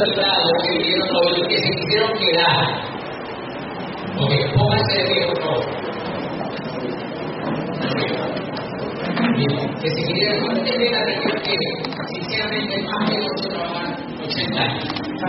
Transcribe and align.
que 0.00 0.78
vinieron 0.78 1.08
hoy, 1.14 1.42
que 1.46 1.58
se 1.58 1.70
quisieron 1.76 2.12
quedar. 2.14 2.64
Ok, 4.16 4.32
pónganse 4.56 4.94
de 4.96 5.04
pie, 5.04 5.26
por 5.26 5.38
favor. 5.42 5.64
Que 9.80 9.88
se 9.90 10.02
quisieron, 10.02 10.40
¿cuántos 10.46 10.78
de 10.78 10.90
la 10.90 11.04
región 11.04 11.36
que 11.42 11.54
sinceramente 12.14 12.82
más 12.82 13.10
de 13.10 13.16
8 13.20 13.48
trabajan 13.50 13.88
80 14.24 14.62
años? 14.62 14.84
La 15.20 15.28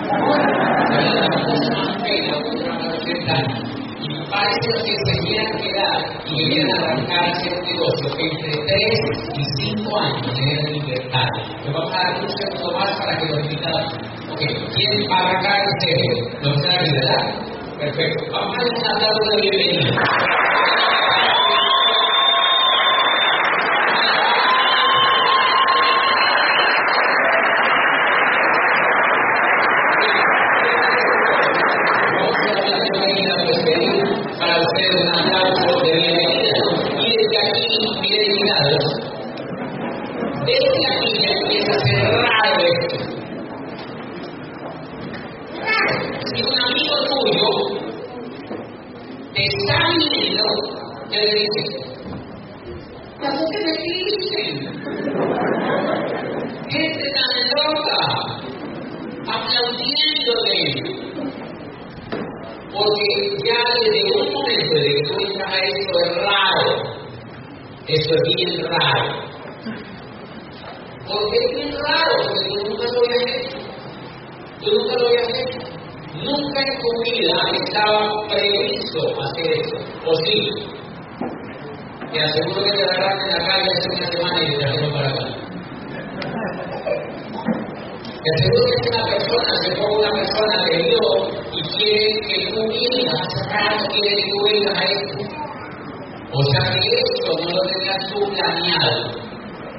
verdad, 0.96 1.20
la 1.20 1.40
cosa 1.46 1.72
más 1.76 1.92
fea, 2.02 2.38
otros 2.38 2.56
trabajan 2.64 2.92
80 2.92 3.34
años. 3.34 3.60
Y 4.00 4.30
parece 4.30 4.70
que 4.86 4.96
se 5.04 5.14
quieran 5.20 5.54
quedar 5.60 6.00
y 6.28 6.50
quieran 6.50 6.84
arrancar 6.84 7.24
a 7.24 7.32
hacer 7.32 7.52
un 7.60 7.64
negocio 7.66 8.08
que 8.16 8.24
entre 8.24 8.52
3 8.52 9.00
y 9.36 9.44
5 9.76 10.00
años 10.00 10.28
generen 10.34 10.74
libertad. 10.74 11.28
Le 11.66 11.72
vamos 11.72 11.92
a 11.94 11.98
dar 11.98 12.22
un 12.22 12.30
segundo 12.30 12.68
más 12.80 12.92
para 13.00 13.18
que 13.18 13.26
los 13.26 13.40
invitados. 13.44 14.21
¿Quién 14.48 15.12
arrancar 15.12 15.60
en 15.60 15.80
serio? 15.82 16.16
¿Lo 16.42 16.50
están 16.56 16.80
aquí, 16.80 16.92
verdad? 16.92 17.24
Perfecto. 17.80 18.24
Vamos 18.32 18.56
a 18.56 18.62
dar 18.62 18.70
un 18.70 18.86
aplauso 18.96 19.24
de 19.36 19.42
bienvenida. 19.42 20.91
Estaba 77.50 78.28
previsto 78.30 79.00
hacer 79.22 79.52
eso. 79.62 79.78
¿O 80.06 80.16
sí? 80.26 80.38
Te 82.12 82.20
aseguro 82.22 82.64
que 82.66 82.72
te 82.72 82.84
agarraste 82.84 83.24
en 83.24 83.32
la 83.32 83.42
calle 83.48 83.68
hace 83.72 83.88
una 83.96 84.08
semana 84.12 84.38
y 84.42 84.46
te 84.52 84.58
trajeron 84.60 84.92
para 84.94 85.08
acá. 85.10 85.26
Te 88.22 88.30
aseguro 88.36 88.64
que 88.68 88.78
si 88.82 88.88
una 88.90 89.04
persona 89.12 89.52
se 89.64 89.70
ponga 89.78 89.96
una 89.98 90.12
persona 90.12 90.56
que 90.66 90.78
vio 90.78 91.04
y 91.52 91.62
quiere 91.76 92.06
que 92.28 92.38
tú 92.52 92.62
vengas, 92.68 93.28
rato 93.50 93.86
quiere 93.92 94.12
que 94.16 94.26
tú 94.32 94.38
vengas 94.46 94.78
a 94.78 94.84
esto. 94.84 95.18
O 96.34 96.42
sea 96.52 96.64
que 96.72 96.80
esto 96.96 97.30
no 97.44 97.50
lo 97.50 97.62
tenías 97.72 98.02
tú 98.12 98.20
planeado. 98.32 99.22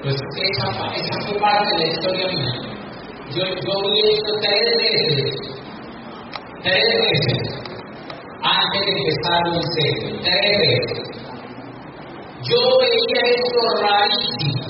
Pues 0.03 0.17
esa, 0.17 0.67
esa 0.97 1.17
fue 1.27 1.39
parte 1.39 1.71
de 1.77 1.79
la 1.79 1.89
historia 1.93 2.27
mía. 2.29 2.73
Yo, 3.31 3.44
yo 3.44 3.75
vi 3.93 4.00
esto 4.12 4.33
tres 4.43 4.65
veces, 4.77 5.62
tres 6.62 6.83
veces, 7.03 7.41
antes 8.43 8.81
de 8.87 8.93
empezar 8.99 9.43
un 9.50 9.62
serio, 9.75 10.06
tres 10.23 10.47
veces. 10.62 11.12
Yo 12.43 12.59
veía 12.81 13.21
esto 13.37 13.61
rarísimo, 13.83 14.67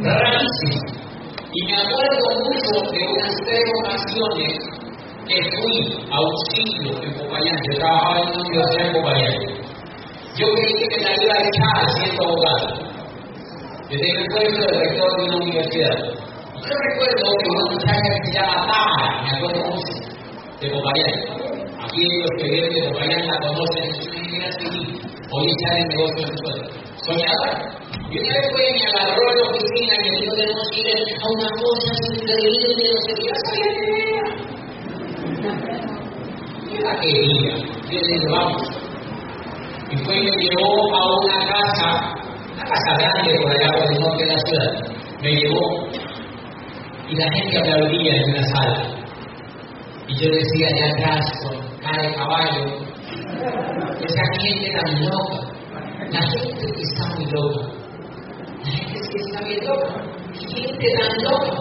rarísimo. 0.00 0.92
Y 1.54 1.60
me 1.66 1.76
acuerdo 1.76 2.26
mucho 2.44 2.72
de 2.92 3.00
unas 3.12 3.34
tres 3.44 3.64
ocasiones 3.84 4.52
que 5.28 5.36
fui 5.36 5.76
a 6.10 6.20
un 6.20 6.36
sitio 6.50 6.90
en 7.02 7.12
Popayán. 7.14 7.58
Yo 7.70 7.78
trabajaba 7.78 8.16
en 8.20 8.26
una 8.28 8.40
universidad 8.40 8.86
en 8.86 8.92
Popayán. 8.92 9.36
Yo 10.34 10.46
creí 10.54 10.74
que 10.80 10.96
me 10.96 11.02
la 11.04 11.12
iba 11.22 11.34
a 11.34 11.42
echar 11.44 11.80
siendo 11.92 12.20
abogado. 12.24 12.66
Yo 13.90 13.98
tenía 13.98 14.20
el 14.20 14.26
puesto 14.32 14.60
de 14.64 14.72
rector 14.80 15.10
de 15.16 15.24
una 15.24 15.36
universidad. 15.36 15.96
Yo 16.62 16.74
recuerdo 16.88 17.24
que 17.36 17.48
una 17.52 17.64
muchacha 17.72 18.08
que 18.08 18.20
se 18.24 18.32
llama 18.32 18.54
Tamara, 18.66 19.08
me 19.22 19.30
acuerdo 19.36 19.60
mucho, 19.68 19.92
de 20.62 20.70
Popayán. 20.70 21.14
Aquí 21.82 22.02
los 22.22 22.30
que 22.38 22.46
vienen 22.50 22.70
de 22.72 22.82
Popayán 22.88 23.26
la 23.26 23.36
conocen, 23.42 23.86
civil. 23.98 24.94
Hoy 25.32 25.46
está 25.50 25.68
en 25.74 25.82
el 25.82 25.88
negocio 25.88 26.22
de 26.22 26.34
suelo. 26.38 26.64
Soñadora. 27.02 27.54
Y 28.10 28.14
una 28.18 28.30
vez 28.30 28.46
fue 28.52 28.62
y 28.62 28.72
me 28.74 28.84
agarró 28.86 29.22
en 29.26 29.36
la 29.38 29.44
oficina 29.50 29.92
y 29.98 30.04
me 30.06 30.14
dijo 30.20 30.34
que 30.36 30.46
no 30.46 30.64
quiere 30.70 30.94
a 31.02 31.26
una 31.34 31.50
cosa 31.58 31.90
increíble, 32.14 32.82
no 32.92 33.00
sé 33.02 33.10
qué, 33.18 33.24
ya 33.26 33.36
sabía 33.42 33.70
que. 33.74 33.90
Yo 36.70 36.78
la 36.84 36.94
quería. 37.00 37.54
Yo 37.90 37.98
le 37.98 38.06
dije, 38.06 38.28
vamos. 38.30 38.62
Y 39.90 39.96
fue 40.04 40.14
y 40.14 40.22
me 40.22 40.30
llevó 40.30 40.70
a 40.94 41.02
una 41.18 41.38
casa, 41.48 41.88
una 42.54 42.64
casa 42.64 42.90
grande 42.98 43.34
por 43.42 43.50
allá 43.50 43.68
por 43.72 43.82
el 43.90 43.98
norte 43.98 44.22
de 44.24 44.30
la 44.30 44.38
ciudad. 44.38 44.70
Me 45.22 45.30
llevó 45.32 45.64
y 47.08 47.16
la 47.16 47.26
gente 47.32 47.58
aplaudía 47.58 48.12
en 48.14 48.30
una 48.30 48.44
sala. 48.54 49.01
Y 50.12 50.16
yo 50.16 50.28
decía 50.30 50.66
allá 50.68 50.86
atrás, 50.92 51.24
con 51.42 51.56
cara 51.80 52.02
de 52.02 52.14
caballo, 52.14 52.62
esa 53.98 54.24
gente 54.42 54.68
tan 54.76 54.90
loca, 55.06 55.40
la 56.10 56.20
gente 56.20 56.66
que 56.66 56.82
está 56.82 57.04
muy 57.14 57.24
loca, 57.32 57.62
la 58.62 58.70
gente 58.70 59.00
que 59.10 59.18
está 59.18 59.38
bien 59.40 59.60
loca, 59.64 59.88
gente 60.34 60.86
tan 60.98 61.12
loca, 61.24 61.54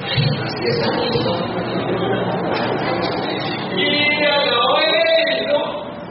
la 0.00 0.08
gente 0.10 0.44
que 0.62 0.70
está 0.70 0.86
muy 0.92 1.10
loca. 1.24 1.46
Y 3.76 4.24
acabó 4.24 4.78
esto, 4.78 5.58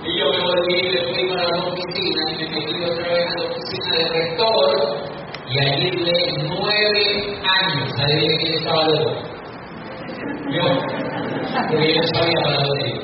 y 0.03 0.19
yo 0.19 0.25
me 0.29 0.39
volví 0.43 0.75
y 0.75 0.91
me 0.91 0.99
fui 1.07 1.23
para 1.29 1.43
la 1.47 1.57
oficina, 1.67 2.21
y 2.27 2.35
me 2.35 2.45
metí 2.49 2.75
otra 2.83 3.07
vez 3.13 3.27
a 3.27 3.39
la 3.39 3.45
oficina 3.47 3.89
del 3.95 4.09
rector, 4.09 4.71
y 5.47 5.51
allí 5.59 5.87
duré 5.89 6.19
nueve 6.49 7.03
años, 7.61 7.87
adivinen 7.97 8.37
quién 8.39 8.53
estaba 8.55 8.83
loco. 8.89 9.11
Yo, 10.51 10.65
no 11.53 12.03
sabía 12.13 12.39
para 12.43 12.57
dónde 12.63 12.89
ir. 12.89 13.01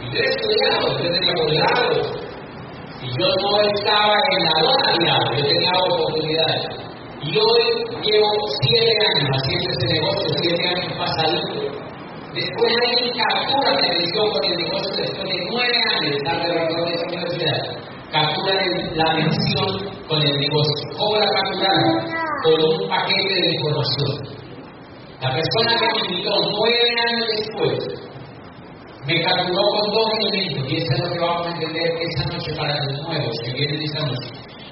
Y 0.00 0.10
yo 0.10 0.18
he 0.18 0.28
estudiado, 0.30 0.98
yo 0.98 1.10
tenía 1.10 1.32
posgrado. 1.34 2.24
Y 3.00 3.06
yo 3.06 3.28
no 3.42 3.60
estaba 3.76 4.16
en 4.32 4.42
la 4.44 4.56
digamos, 4.98 5.30
yo 5.36 5.44
tenía 5.46 5.72
oportunidades. 5.86 6.64
Y 7.22 7.38
hoy 7.38 7.64
llevo 8.02 8.30
siete 8.62 8.94
años 9.06 9.30
haciendo 9.38 9.70
este 9.70 9.86
negocio, 9.94 10.28
siete 10.42 10.68
años 10.68 10.92
pasaditos. 10.98 11.84
Después 12.34 12.72
hay 12.82 13.12
captura 13.14 13.70
de 13.70 13.86
atención 13.86 14.30
con 14.32 14.44
el 14.44 14.56
negocio 14.56 14.96
después 14.96 15.28
de 15.28 15.38
nueve 15.52 15.78
años 15.94 16.10
de 16.10 16.16
estar 16.16 16.36
de 16.42 16.48
de 16.48 16.94
esa 16.94 17.06
universidad. 17.06 17.60
Captura 18.10 18.54
la 18.94 19.14
mención 19.14 19.70
con 20.08 20.20
el 20.20 20.36
negocio. 20.38 20.88
¿Cómo 20.98 21.20
la? 21.20 21.74
Con 22.42 22.60
un 22.62 22.88
paquete 22.88 23.34
de 23.34 23.54
información. 23.54 24.33
La 25.24 25.30
persona 25.30 25.72
que 25.80 25.86
me 25.86 26.16
invitó 26.16 26.32
nueve 26.52 26.84
años 27.08 27.26
después 27.38 27.78
me 29.06 29.22
capturó 29.22 29.62
con 29.72 29.92
dos 29.94 30.10
elementos, 30.20 30.70
y 30.70 30.76
eso 30.76 30.92
es 30.92 31.00
lo 31.00 31.08
que 31.14 31.18
vamos 31.18 31.46
a 31.46 31.50
entender 31.50 31.88
esta 32.02 32.24
noche 32.30 32.54
para 32.54 32.74
los 32.84 33.08
nuevos 33.08 33.36
que 33.42 33.52
vienen 33.52 33.82
esta 33.84 34.00
noche. 34.00 34.28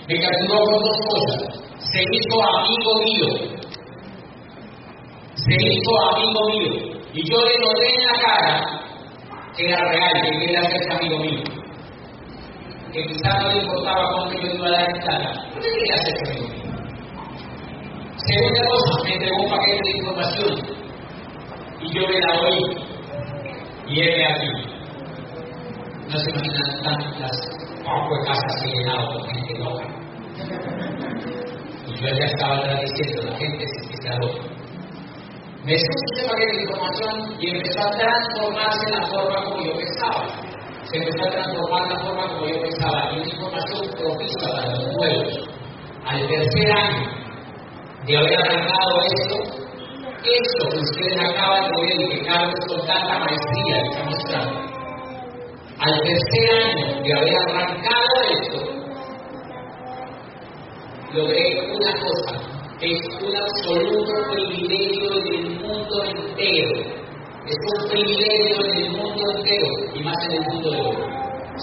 Me 0.09 0.21
capturó 0.21 0.61
con 0.61 0.79
dos 0.85 0.99
cosas. 1.09 1.41
Se 1.79 2.03
hizo 2.03 2.37
amigo 2.59 2.93
mío. 3.01 3.29
Se 5.37 5.55
hizo 5.55 5.93
amigo 6.13 6.41
mío. 6.51 7.01
Y 7.15 7.31
yo 7.31 7.37
le 7.47 7.59
noté 7.59 7.95
en 7.95 8.03
la 8.05 8.21
cara 8.21 8.55
que 9.57 9.69
era 9.69 9.91
real, 9.91 10.13
que 10.23 10.39
quería 10.39 10.63
ser 10.65 10.93
amigo 10.93 11.19
mío. 11.19 11.45
Que 12.93 13.03
quizás 13.07 13.43
no 13.43 13.53
le 13.53 13.63
importaba 13.63 14.05
cuánto 14.17 14.39
yo 14.39 14.55
iba 14.55 14.67
a 14.67 14.71
dar 14.71 14.91
en 14.91 15.01
plata. 15.01 15.33
Le 15.55 15.61
quería 15.63 15.97
ser 15.97 16.29
amigo 16.29 16.49
mío. 16.49 16.62
Segunda 18.25 18.63
cosa, 18.71 19.03
me 19.03 19.15
entregó 19.15 19.43
un 19.43 19.51
paquete 19.51 19.83
de 19.83 19.99
información. 19.99 20.53
Y 21.81 21.93
yo 21.93 22.07
me 22.07 22.21
la 22.21 22.41
oí. 22.41 22.63
Y 23.89 24.01
él 24.01 24.17
me 24.17 24.27
aquí. 24.27 24.51
No 26.09 26.19
se 26.19 26.31
imaginan 26.31 26.83
tantas 26.85 27.31
casas 28.27 28.63
que 28.63 28.71
he 28.71 28.75
llenado 28.75 29.09
con 29.09 29.23
gente 29.29 29.59
loca. 29.59 29.87
Y 31.89 31.95
yo 32.01 32.09
ya 32.15 32.25
estaba 32.27 32.63
diciendo, 32.81 33.23
la 33.29 33.37
gente 33.37 33.65
se 33.67 33.93
está. 33.93 34.15
Me 35.65 35.75
escuchó 35.75 36.05
ese 36.15 36.29
paquete 36.29 36.53
de 36.53 36.63
información 36.63 37.37
y 37.41 37.51
empezó 37.51 37.81
a 37.81 37.91
transformarse 37.91 38.91
la 38.91 39.07
forma 39.09 39.45
como 39.47 39.67
yo 39.67 39.73
pensaba. 39.75 40.27
Se 40.85 40.97
empezó 40.97 41.23
a 41.27 41.31
transformar 41.31 41.91
la 41.91 41.99
forma 42.05 42.29
como 42.29 42.47
yo 42.47 42.61
pensaba. 42.63 43.11
Y 43.11 43.19
una 43.19 43.27
información 43.27 43.81
propicia 43.99 44.49
para 44.55 44.71
los 44.71 44.93
nuevos. 44.93 45.49
Al 46.07 46.21
tercer 46.29 46.73
año 46.73 47.22
de 48.07 48.17
haber 48.17 48.37
arrancado 48.37 49.01
esto, 49.15 49.37
esto 50.25 50.69
que 50.71 50.79
ustedes 50.79 51.19
acaban 51.21 51.71
de 51.71 51.95
y 51.95 52.09
que 52.09 52.27
Carlos 52.27 52.55
con 52.69 52.87
tanta 52.87 53.19
maestría 53.21 53.77
está 53.83 54.05
mostrando, 54.05 54.59
al 55.79 56.01
tercer 56.03 56.47
año 56.65 57.03
de 57.03 57.13
haber 57.15 57.37
arrancado 57.49 58.15
esto, 58.41 58.83
logré 61.15 61.75
una 61.75 61.93
cosa, 62.01 62.33
que 62.81 62.93
es 62.93 63.03
un 63.21 63.37
absoluto 63.37 64.13
privilegio 64.33 65.19
en 65.19 65.27
el 65.35 65.61
mundo 65.61 66.05
entero. 66.05 67.03
Es 67.45 67.57
un 67.77 67.91
privilegio 67.91 68.65
en 68.65 68.77
el 68.85 68.91
mundo 68.93 69.23
entero 69.37 69.67
y 69.95 70.03
más 70.03 70.17
en 70.27 70.33
el 70.33 70.41
mundo 70.43 70.71
de 70.71 70.77
hoy. 70.79 70.97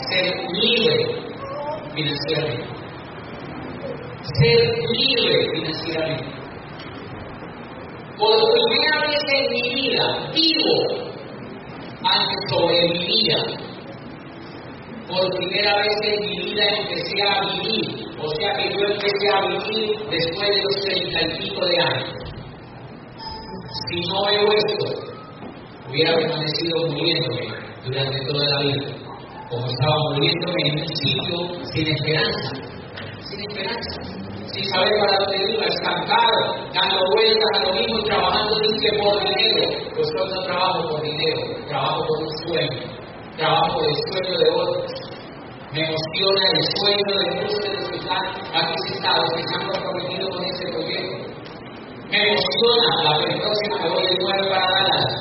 Ser 0.10 0.36
libre 0.52 1.00
financieramente. 1.96 2.79
Ser 4.38 4.62
libre 4.94 5.48
financieramente. 5.54 6.40
Por 8.18 8.36
primera 8.54 9.08
vez 9.08 9.24
en 9.34 9.46
mi 9.54 9.66
vida, 9.74 10.06
vivo, 10.34 10.76
antes 12.04 12.40
sobrevivía. 12.50 13.38
Por 15.08 15.30
primera 15.36 15.74
vez 15.78 15.98
en 16.04 16.20
mi 16.20 16.38
vida 16.44 16.64
empecé 16.78 17.22
a 17.24 17.42
vivir. 17.42 17.88
O 18.22 18.30
sea 18.36 18.54
que 18.54 18.70
yo 18.70 18.88
empecé 18.88 19.28
a 19.34 19.48
vivir 19.48 19.98
después 20.12 20.50
de 20.50 20.62
los 20.62 20.76
treinta 20.84 21.20
y 21.22 21.38
pico 21.40 21.66
de 21.66 21.80
años. 21.80 22.14
Si 23.90 24.00
no 24.02 24.26
veo 24.26 24.52
esto, 24.52 24.86
hubiera 25.90 26.16
permanecido 26.16 26.88
muriéndome 26.88 27.48
durante 27.84 28.20
toda 28.28 28.46
la 28.48 28.60
vida, 28.62 28.88
como 29.50 29.66
estaba 29.66 29.96
muriéndome 30.14 30.62
en 30.66 30.80
un 30.80 30.88
sitio 30.96 31.38
sin 31.74 31.88
esperanza, 31.88 32.50
sin 32.52 32.64
esperanza 32.64 32.69
sin 34.60 34.70
saber 34.72 34.92
para 35.00 35.18
dónde 35.20 35.54
iba, 35.54 35.66
estancado, 35.66 36.40
dando 36.74 37.00
vueltas 37.16 37.52
a 37.56 37.64
lo 37.64 37.74
mismo, 37.80 38.04
trabajando 38.04 38.60
dice 38.60 38.90
por 39.00 39.16
dinero. 39.24 39.64
Pues 39.96 40.08
yo 40.12 40.26
no 40.26 40.44
trabajo 40.44 40.90
por 40.90 41.02
dinero, 41.02 41.42
trabajo 41.68 42.04
por 42.08 42.18
un 42.20 42.32
sueño, 42.44 42.82
trabajo 43.38 43.74
por 43.74 43.84
el 43.88 43.96
sueño 44.12 44.38
de 44.38 44.50
otros. 44.50 44.92
Me 45.72 45.80
emociona 45.86 46.42
el 46.52 46.64
sueño 46.76 47.12
de 47.20 47.28
muchos 47.36 47.62
de 47.62 47.74
los 47.74 47.90
que 47.90 47.98
están 47.98 48.26
aquí 48.52 48.76
sentados, 48.92 49.30
que 49.36 49.44
se 49.44 49.56
han 49.56 49.68
con 49.70 50.44
este 50.44 50.66
proyecto. 50.74 51.30
Me 52.10 52.18
emociona 52.18 52.90
la 53.04 53.14
próxima 53.40 53.76
me 53.84 53.90
voy 53.90 54.08
de 54.08 54.18
nuevo 54.18 54.50
para 54.50 54.68
Dallas, 54.68 55.12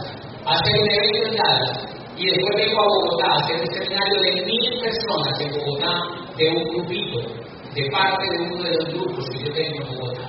hacer 0.46 0.75
un 0.82 0.88
evento 0.88 1.29
en 1.29 1.37
Dallas, 1.37 1.79
y 2.17 2.26
después 2.26 2.56
vengo 2.56 2.81
a 2.81 2.87
Bogotá 2.88 3.44
hacer 3.44 3.61
un 3.61 3.70
seminario 3.76 4.23
de 4.23 4.32
mil 4.46 4.81
personas 4.81 5.40
en 5.40 5.50
Bogotá, 5.52 5.94
de 6.37 6.49
un 6.49 6.64
grupito 6.64 7.49
de 7.78 7.88
parte 7.90 8.25
de 8.32 8.42
uno 8.42 8.64
de 8.64 8.75
los 8.75 8.86
grupos 8.92 9.25
que 9.30 9.38
yo 9.38 9.52
tengo 9.54 9.82
en 9.82 9.98
Bogotá. 9.98 10.28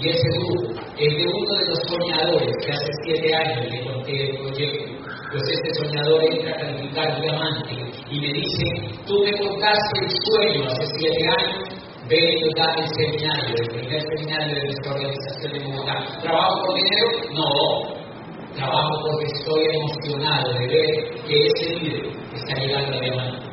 Y 0.00 0.08
ese 0.08 0.28
grupo 0.38 0.80
es 0.96 1.12
de 1.12 1.26
uno 1.26 1.54
de 1.58 1.66
los 1.68 1.78
soñadores 1.90 2.56
que 2.64 2.72
hace 2.72 2.90
siete 3.04 3.34
años 3.34 3.70
le 3.70 3.84
conté 3.84 4.30
el 4.30 4.36
proyecto. 4.38 4.84
Pues 5.30 5.42
este 5.42 5.74
soñador 5.74 6.24
entra 6.24 6.52
a 6.52 6.60
calificar 6.60 7.20
diamante 7.20 7.74
y 8.10 8.20
me 8.20 8.32
dice, 8.32 8.64
tú 9.06 9.14
me 9.24 9.32
contaste 9.36 9.98
el 10.00 10.10
sueño 10.24 10.68
hace 10.70 10.86
siete 10.96 11.28
años, 11.36 11.68
ven 12.08 12.38
y 12.38 12.54
da 12.56 12.74
el 12.78 12.88
seminario, 12.96 13.54
el 13.54 13.68
primer 13.68 14.00
seminario 14.00 14.54
de 14.54 14.64
nuestra 14.64 14.92
organización 14.94 15.52
de 15.52 15.64
Bogotá. 15.66 16.20
¿Trabajo 16.22 16.64
por 16.64 16.74
dinero? 16.76 17.08
No, 17.34 18.54
trabajo 18.54 19.00
porque 19.02 19.26
estoy 19.36 19.66
emocionado 19.76 20.52
de 20.54 20.66
ver 20.66 21.24
que 21.26 21.46
ese 21.46 21.74
líder 21.74 22.06
está 22.32 22.54
llegando 22.54 22.96
a 22.96 23.00
diamante 23.00 23.47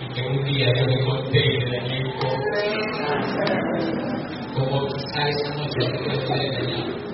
y 0.00 0.08
que 0.12 0.20
un 0.26 0.44
día 0.44 0.66
yo 0.76 0.86
me 0.86 1.04
conté 1.04 1.38
en 1.38 1.62
el 1.62 1.74
equipo 1.74 2.28
como 4.54 4.86
quizá 4.86 5.28
esa 5.28 5.54
noche 5.54 5.80
que 5.92 5.98
yo 6.04 6.12
engañado. 6.12 7.06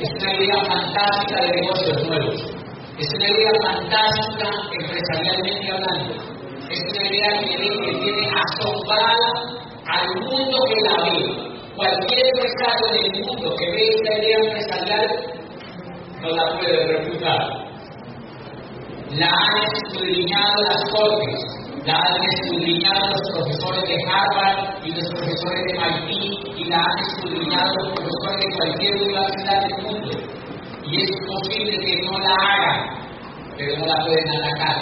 Es 0.00 0.10
una 0.22 0.34
idea 0.34 0.64
fantástica 0.64 1.36
de 1.42 1.48
negocios 1.60 2.08
nuevos. 2.08 2.40
Es 2.98 3.08
una 3.16 3.28
idea 3.28 3.52
fantástica 3.62 4.48
empresarialmente 4.80 5.72
hablando. 5.72 6.14
Es 6.70 6.80
una 6.88 7.02
idea 7.08 7.30
que, 7.40 7.56
que 7.56 7.92
tiene 7.98 8.24
asombrada 8.34 9.30
al 9.86 10.06
mundo 10.20 10.56
que 10.68 10.78
la 10.88 10.96
ve. 11.04 11.16
Cualquier 11.76 12.26
empresario 12.26 12.86
del 12.92 13.24
mundo 13.24 13.56
que 13.56 13.66
ve 13.70 13.88
esta 13.88 14.12
idea 14.18 14.38
empresarial 14.44 15.06
no 16.20 16.28
la 16.30 16.58
puede 16.58 16.86
refutar. 16.86 17.42
La 19.12 19.26
han 19.26 19.64
escudriñado 19.74 20.62
las 20.68 20.82
cortes, 20.92 21.59
la 21.84 21.94
han 21.96 22.22
escudriñado 22.22 23.08
los 23.08 23.24
profesores 23.32 23.82
de 23.88 23.96
Harvard 24.04 24.84
y 24.84 24.90
los 24.92 25.08
profesores 25.16 25.62
de 25.64 25.72
MIT 25.80 26.58
y 26.58 26.64
la 26.68 26.76
han 26.76 26.98
escudriñado 27.08 27.72
los 27.78 27.92
profesores 27.94 28.40
de 28.40 28.56
cualquier 28.56 28.92
universidad 29.00 29.60
del 29.62 29.82
mundo. 29.84 30.10
Y 30.84 31.00
es 31.00 31.10
posible 31.26 31.78
que 31.78 31.94
no 32.04 32.18
la 32.18 32.34
hagan, 32.36 32.80
pero 33.56 33.78
no 33.78 33.86
la 33.86 34.04
pueden 34.04 34.28
atacar. 34.28 34.76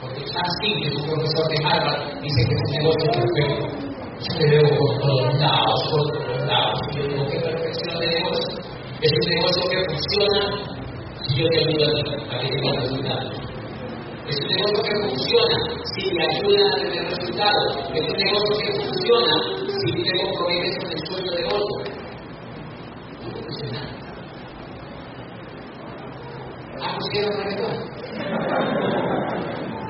Porque 0.00 0.20
es 0.24 0.32
tan 0.32 0.50
simple, 0.62 0.90
un 0.96 1.06
profesor 1.06 1.46
de 1.48 1.58
Harvard 1.66 2.20
dice 2.20 2.40
que 2.48 2.54
es 2.54 2.62
un 2.64 2.72
negocio 2.82 3.10
perfecto. 3.14 3.84
Yo 4.24 4.38
te 4.38 4.46
veo 4.50 4.68
por 4.78 4.98
todos 5.00 5.34
lados, 5.38 5.78
por 5.90 6.02
todos 6.18 6.46
lados. 6.46 6.80
Y 6.90 6.98
yo 6.98 7.02
digo, 7.08 7.26
¿qué 7.30 7.38
perfección 7.40 8.00
de 8.00 8.06
negocio? 8.06 8.74
Es 9.00 9.12
un 9.12 9.26
negocio 9.34 9.62
que 9.70 9.78
funciona 9.86 10.40
si 11.22 11.36
yo 11.36 11.46
te 11.48 11.58
ayudo 11.58 11.86
a 12.30 12.38
que 12.38 12.48
resultados. 12.80 13.53
Es 14.26 14.36
un 14.40 14.46
negocio 14.48 14.82
que 14.82 14.94
funciona 15.06 15.56
si 15.84 16.02
te 16.08 16.22
ayuda 16.24 16.64
a 16.64 16.80
tener 16.80 17.04
resultados. 17.10 17.68
Es 17.92 18.00
un 18.00 18.16
negocio 18.16 18.56
que 18.58 18.72
funciona 18.80 19.34
si 19.68 19.88
te 20.02 20.12
comprometes 20.22 20.74
con 20.80 20.88
el 20.92 21.00
sueño 21.06 21.32
de 21.32 21.44
otro. 21.44 21.74
No 23.20 23.28
funciona. 23.36 23.82
Ah, 26.80 26.96
pusieron 26.98 27.32
reggaetón. 27.36 27.76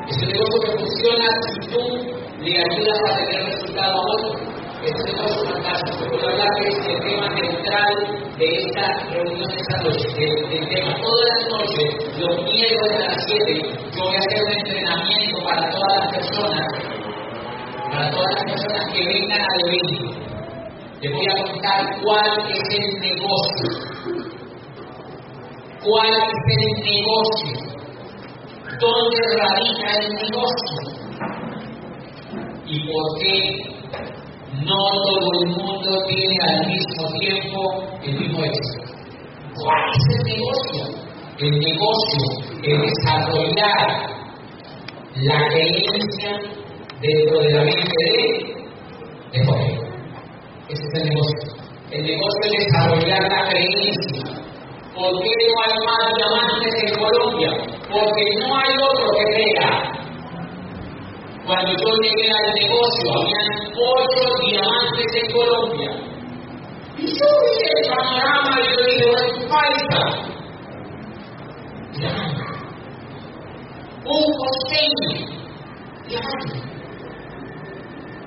Es 0.09 0.17
un 0.19 0.29
negocio 0.29 0.59
que 0.63 0.71
funciona 0.79 1.27
si 1.47 1.61
tú 1.71 1.83
le 2.43 2.53
ayudas 2.59 3.01
a 3.07 3.17
tener 3.17 3.45
resultado 3.45 3.93
a 3.93 4.03
otro. 4.15 4.54
Es 4.85 4.93
un 4.93 5.17
negocio 5.17 5.45
fantástico. 5.49 6.05
Voy 6.11 6.21
a 6.21 6.29
hablar 6.29 6.53
de 6.61 6.69
este 6.69 6.93
tema 7.09 7.27
central 7.39 7.95
de 8.37 8.47
esta 8.53 8.85
reunión 9.15 9.49
de 9.49 9.57
esta 9.57 9.77
noche. 9.83 10.07
El, 10.19 10.69
tema 10.69 10.95
todas 11.01 11.25
las 11.33 11.45
noches, 11.49 11.89
los 12.19 12.37
miércoles 12.45 12.93
a 12.93 13.09
las 13.09 13.25
7, 13.27 13.63
yo 13.97 14.03
voy 14.05 14.15
a 14.15 14.19
hacer 14.19 14.39
un 14.45 14.53
entrenamiento 14.53 15.37
para 15.43 15.71
todas 15.71 15.93
las 15.97 16.09
personas, 16.13 16.67
para 17.91 18.11
todas 18.11 18.31
las 18.35 18.45
personas 18.45 18.93
que 18.93 19.01
vengan 19.07 19.41
al 19.41 19.61
evento. 19.65 20.05
Les 21.01 21.13
voy 21.13 21.27
a 21.31 21.37
contar 21.45 21.81
cuál 22.03 22.31
es 22.51 22.63
el 22.69 23.01
negocio. 23.01 23.69
¿Cuál 25.83 26.13
es 26.13 26.59
el 26.59 26.73
negocio? 26.85 27.57
¿Dónde 28.79 29.19
radica 29.41 29.89
el 30.03 30.13
negocio? 30.13 30.77
¿Y 32.67 32.87
por 32.87 33.19
qué 33.19 33.74
no 34.63 34.77
todo 34.77 35.29
el 35.41 35.47
mundo 35.49 35.91
tiene 36.09 36.37
al 36.49 36.67
mismo 36.67 37.09
tiempo 37.19 37.59
el 38.03 38.19
mismo 38.19 38.45
éxito? 38.45 38.95
¿Cuál 39.55 39.83
es 39.91 40.05
el 40.11 40.23
negocio? 40.33 41.05
El 41.39 41.51
negocio 41.51 42.23
es 42.63 42.77
desarrollar 42.81 44.15
la 45.17 45.49
creencia 45.49 46.31
dentro 47.01 47.39
de 47.41 47.51
la 47.53 47.65
mente 47.65 47.95
de, 48.05 49.39
de 49.39 49.47
Jorge. 49.47 49.75
Ese 50.69 50.83
es 50.83 51.03
el 51.03 51.09
negocio. 51.09 51.65
El 51.91 52.03
negocio 52.05 52.41
es 52.45 52.65
desarrollar 52.65 53.23
la 53.23 53.49
creencia. 53.49 54.35
¿Por 54.95 55.11
qué 55.23 55.33
no 55.43 55.57
hay 55.65 55.75
más 55.87 56.15
diamantes 56.15 56.75
en 56.87 56.99
Colombia? 56.99 57.51
Porque 57.91 58.23
no 58.39 58.57
hay 58.57 58.73
otro 58.79 59.07
que 59.19 59.25
crea. 59.35 60.04
Cuando 61.47 61.71
yo 61.73 61.91
llegué 62.03 62.29
al 62.31 62.49
negocio, 62.55 63.07
habían 63.17 63.49
ocho 63.77 64.23
diamantes 64.47 65.11
en 65.15 65.27
Colombia. 65.33 65.93
Y 66.97 67.07
yo 67.07 67.29
vi 67.43 67.55
el 67.71 67.91
panorama 67.91 68.53
y 68.61 68.65
yo 68.71 68.83
dije, 68.85 69.49
falta. 69.49 70.01
Diamante 71.93 72.45
un 74.05 74.25
costeño, 74.37 75.13
diamante, 76.07 76.61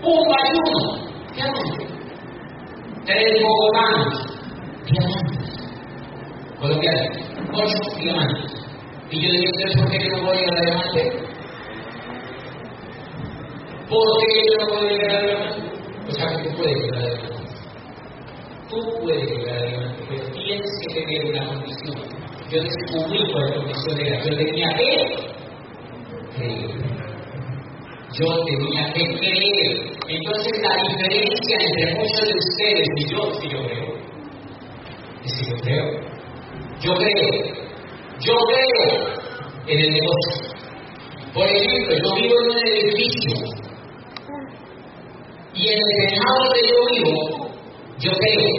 un 0.01 0.19
bayuno, 0.27 0.81
diamante, 1.35 1.85
tres 3.05 3.43
bogotanos, 3.43 4.17
diamantes, 4.85 5.53
colombianos, 6.59 7.17
ocho 7.53 7.99
diamantes. 7.99 8.53
Y 9.11 9.21
yo 9.21 9.29
dije, 9.31 9.77
¿por 9.77 9.91
qué 9.91 9.97
no 10.09 10.25
voy 10.25 10.37
a 10.37 10.61
diamante? 10.65 11.01
¿Por 13.89 14.05
qué 14.19 14.37
yo 14.51 14.57
no 14.67 14.89
llegar? 14.89 15.23
O 16.07 16.11
sea 16.11 16.27
tú 16.43 16.49
puedes 16.57 16.75
llegar 16.75 16.99
a 16.99 17.01
la 17.01 17.13
diamante. 17.15 17.53
Tú 18.69 18.77
puedes 19.01 19.25
llegar 19.29 19.55
a 19.55 19.59
la 19.59 19.67
diamante, 19.67 20.03
pero 20.09 20.23
tienes 20.33 20.71
que 20.81 20.87
tener 20.93 21.25
una 21.25 21.47
condición. 21.47 21.97
Yo 22.49 22.57
descubrí 22.63 23.31
cuál 23.31 23.53
condición 23.53 23.95
era. 24.01 24.23
Yo 24.23 24.37
tenía 24.37 24.69
que 24.75 25.37
yo 28.19 28.43
tenía 28.45 28.93
que 28.93 29.03
creer. 29.17 29.71
Entonces 30.07 30.53
la 30.61 30.75
diferencia 30.87 31.57
entre 31.59 31.95
muchos 31.95 32.27
de 32.27 32.35
ustedes 32.35 32.87
y 32.95 33.11
yo, 33.11 33.33
si 33.33 33.49
yo 33.49 33.59
creo, 33.67 33.93
y 35.23 35.29
si 35.29 35.49
yo 35.49 35.55
creo, 35.61 35.85
Yo 36.79 36.93
creo, 36.93 37.55
yo 38.19 38.33
creo 38.33 38.93
en 39.67 39.79
el 39.79 39.91
negocio. 39.91 40.57
Por 41.33 41.45
ejemplo, 41.45 41.95
yo 42.03 42.15
vivo 42.15 42.35
en 42.41 42.49
un 42.49 42.57
edificio 42.67 43.66
y 45.57 45.69
en 45.69 45.79
el 45.79 46.09
tejado 46.09 46.37
donde 46.43 46.61
yo 46.69 46.77
vivo, 46.93 47.15
yo 47.99 48.11
creo, 48.11 48.49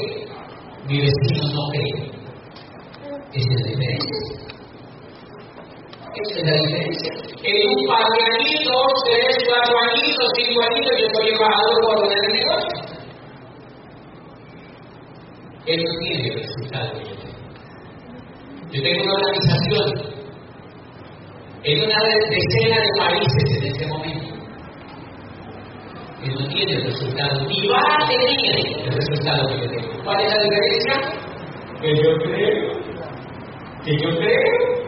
mi 0.88 1.00
vecino 1.00 1.42
no 1.54 1.62
cree. 1.70 2.18
Esa 3.32 3.50
es 3.54 3.60
la 3.60 3.68
diferencia. 3.68 4.16
Esa 6.16 6.34
es 6.38 6.44
la 6.44 6.52
diferencia. 6.52 7.12
En 7.44 7.68
un 7.68 7.86
par 7.86 8.02
de 8.02 8.20
añitos, 8.34 8.86
tres, 9.06 9.36
cuatro 9.46 9.74
añitos, 9.92 10.26
cinco 10.36 10.60
añitos, 10.60 10.92
yo 10.98 11.06
soy 11.14 11.28
embajador 11.30 11.74
por 11.82 11.98
orden 11.98 12.18
el 12.24 12.32
negocio. 12.32 12.78
Él 15.66 15.84
no 15.84 15.92
tiene 16.02 16.28
el 16.28 16.34
resultado 16.40 16.92
que 16.92 17.04
yo 17.04 17.14
tengo. 17.14 17.38
Yo 18.72 18.82
tengo 18.82 19.02
una 19.04 19.14
organización 19.14 19.86
en 21.62 21.82
una 21.84 21.98
decena 22.08 22.76
de 22.80 22.90
países 22.98 23.44
en 23.56 23.66
este 23.66 23.86
momento. 23.86 24.27
Él 26.22 26.34
no 26.34 26.48
tiene 26.48 26.72
el 26.72 26.82
resultado, 26.84 27.46
ni 27.46 27.68
va 27.68 27.78
a 27.78 28.08
tener 28.08 28.34
el 28.84 28.92
resultado 28.92 29.48
que 29.48 29.60
yo 29.60 29.68
tengo. 29.70 30.02
¿Cuál 30.04 30.20
es 30.20 30.34
la 30.34 30.42
diferencia? 30.42 30.94
Que 31.80 31.90
yo 31.94 32.10
creo, 32.24 32.68
que 33.84 33.92
yo 34.02 34.10
creo. 34.18 34.78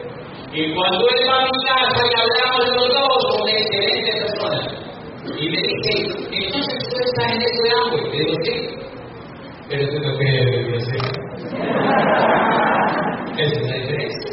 Y 0.53 0.75
cuando 0.75 1.07
él 1.09 1.29
va 1.29 1.37
a 1.39 1.45
mi 1.45 1.59
casa 1.65 2.03
y 2.03 2.15
hablamos 2.21 2.67
los 2.75 2.89
dos, 2.89 3.19
son 3.31 3.49
excelentes 3.49 4.15
personas. 4.23 4.67
Y 5.39 5.49
me 5.49 5.59
dice, 5.63 5.93
entonces 6.33 6.79
tú 6.91 6.97
estás 7.05 7.31
en 7.31 7.43
ese 7.43 7.63
hambre. 7.79 8.03
Le 8.11 8.19
digo, 8.19 8.35
sí. 8.43 8.55
Pero 9.69 9.83
tú 9.89 9.99
no 10.01 10.11
crees 10.19 10.45
que 10.51 10.59
yo 10.73 10.81
sé. 10.81 10.99
Es 13.39 13.53
una 13.63 13.75
diferencia. 13.75 14.33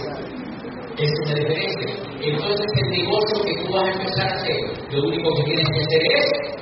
Es 0.97 1.11
una 1.25 1.35
diferencia. 1.35 1.89
Entonces 2.21 2.65
el 2.81 2.89
negocio 2.89 3.35
que 3.45 3.53
tú 3.61 3.71
vas 3.71 3.85
a 3.85 3.91
empezar 3.91 4.27
a 4.27 4.35
hacer, 4.35 4.59
lo 4.91 4.99
único 5.07 5.29
que 5.35 5.43
tienes 5.43 5.67
que 5.69 5.79
hacer 5.79 6.01
es 6.17 6.57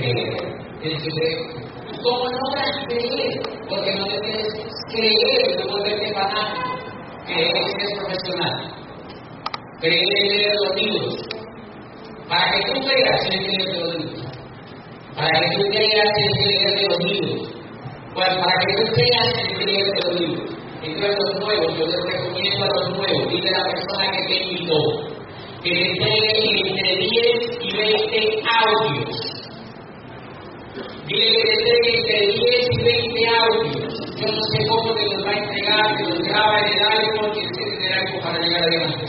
que 0.00 0.12
creer. 0.80 1.70
¿Cómo 2.02 2.24
no 2.30 2.38
vas 2.54 2.64
a 2.64 2.86
creer? 2.86 3.42
Porque 3.68 3.94
no 3.94 4.06
te 4.06 4.20
que 4.20 4.42
creer, 4.88 5.58
no 5.58 5.72
volverte 5.72 6.14
fanático. 6.14 6.70
Creer 7.26 7.56
en 7.56 7.64
ser 7.64 7.98
profesional. 7.98 8.56
Creer 9.80 10.52
los 10.64 10.76
libros. 10.76 11.16
Para 12.28 12.50
que 12.52 12.60
tú 12.72 12.80
creas, 12.80 13.20
tienes 13.28 13.46
que 13.46 13.56
leer 13.56 13.78
los 13.78 13.94
libros. 13.96 14.24
Para 15.16 15.40
que 15.40 15.56
tú 15.56 15.62
creas, 15.70 16.08
tienes 16.14 16.34
que 16.38 16.46
leer 16.46 16.88
los 16.88 16.98
libros. 17.04 17.60
Pues 18.14 18.28
para 18.28 18.58
que 18.66 18.72
tú 18.76 18.92
creas, 18.94 19.34
tienes 19.34 19.58
que 19.58 19.64
leer 19.66 19.86
los 20.04 20.20
libros. 20.20 20.60
Entonces 20.82 21.16
los 21.18 21.40
nuevos, 21.40 21.78
yo 21.78 21.86
les 21.86 22.02
recomiendo 22.06 22.64
a 22.64 22.68
los 22.68 22.96
nuevos, 22.96 23.28
dile 23.28 23.48
a 23.50 23.58
la 23.58 23.64
persona 23.64 24.12
que 24.12 24.22
te 24.28 24.44
invitó, 24.44 24.78
que 25.62 25.70
te 25.70 26.10
entre 26.70 26.96
10 26.96 27.58
y 27.60 27.76
20 27.76 28.42
audios. 28.64 29.29
Dile 31.10 31.26
que 31.26 31.42
te 31.42 31.50
entregue 31.50 31.90
entre 31.98 32.18
10 32.28 32.70
y 32.70 32.84
20 32.84 33.18
audios. 33.42 33.94
Yo 34.14 34.26
no 34.30 34.42
sé 34.52 34.58
cómo 34.68 34.94
te 34.94 35.02
los 35.06 35.26
va 35.26 35.30
a 35.30 35.38
entregar, 35.42 35.96
te 35.96 36.04
los 36.04 36.18
graba 36.20 36.60
en 36.60 36.66
el 36.66 36.82
iPhone 36.86 37.32
y 37.34 37.42
se 37.42 37.50
tener 37.50 37.92
algo 37.98 38.20
para 38.22 38.38
llegar 38.38 38.62
adelante. 38.62 39.04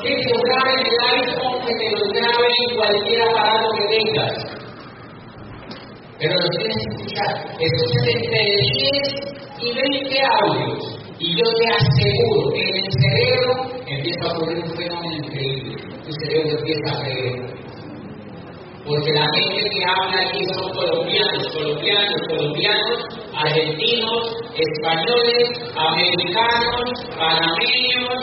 Que 0.00 0.12
te 0.16 0.24
los 0.32 0.42
grabe 0.48 0.72
en 0.72 0.86
el 0.86 0.96
iPhone, 1.20 1.60
que 1.66 1.74
te 1.74 1.90
los 1.90 2.08
grabe 2.08 2.46
en 2.56 2.76
cualquier 2.76 3.22
aparato 3.28 3.68
que 3.76 3.84
tengas. 3.98 4.36
Pero 6.20 6.34
lo 6.40 6.48
tienes 6.56 6.76
que 6.76 6.88
escuchar. 6.94 7.32
Escuchas 7.60 8.04
entre 8.16 8.40
10 8.40 9.04
y 9.60 9.74
20 9.74 10.22
audios. 10.40 10.80
Y 11.18 11.36
yo 11.36 11.44
te 11.44 11.66
aseguro 11.68 12.50
que 12.54 12.62
en 12.62 12.76
el 12.76 12.88
cerebro 12.98 13.52
empieza 13.86 14.24
a 14.24 14.32
ocurrir 14.32 14.64
un 14.64 14.70
fenómeno 14.74 15.16
increíble. 15.16 15.99
Tu 16.10 16.16
cerebro 16.26 16.58
empieza 16.58 16.90
a 16.90 17.02
creer. 17.04 17.36
Porque 18.84 19.12
la 19.12 19.26
gente 19.32 19.70
que 19.70 19.84
habla 19.84 20.22
aquí 20.26 20.42
son 20.54 20.72
colombianos, 20.72 21.54
colombianos, 21.54 22.20
colombianos, 22.26 22.98
argentinos, 23.36 24.36
españoles, 24.58 25.70
americanos, 25.76 26.90
panameños. 27.16 28.18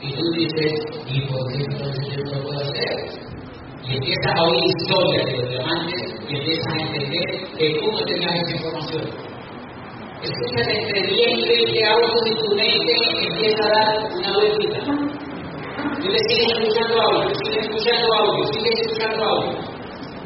Y 0.00 0.12
tú 0.14 0.22
dices, 0.36 0.72
¿y 1.06 1.20
por 1.28 1.52
qué 1.52 1.58
entonces 1.70 2.16
yo 2.16 2.24
no 2.34 2.42
puedo 2.42 2.58
hacer? 2.58 3.32
y 3.84 3.96
empiezas 3.96 4.32
a 4.36 4.42
oír 4.42 4.64
historias 4.64 5.26
de 5.26 5.32
los 5.38 5.50
diamantes 5.50 6.02
y 6.28 6.36
empiezas 6.36 6.72
a 6.72 6.78
entender 6.78 7.26
que 7.58 7.66
no 7.82 8.04
tenías 8.04 8.34
esa 8.34 8.56
información. 8.56 9.04
Escuchas 10.22 10.68
entre 10.68 11.02
10 11.02 11.38
y 11.38 11.48
20 11.48 11.84
audios 11.86 12.26
y 12.26 12.34
tu 12.36 12.54
mente 12.54 12.92
empieza 13.28 13.64
a 13.64 13.70
dar 13.70 14.12
una 14.12 14.32
vueltita. 14.34 15.01
Tú 16.02 16.08
le 16.08 16.18
sigues 16.18 16.50
escuchando 16.58 17.00
audio, 17.00 17.30
sigues 17.44 17.62
escuchando 17.62 18.14
audio, 18.18 18.44
sigues 18.52 18.74
escuchando 18.80 19.22
audio. 19.22 19.58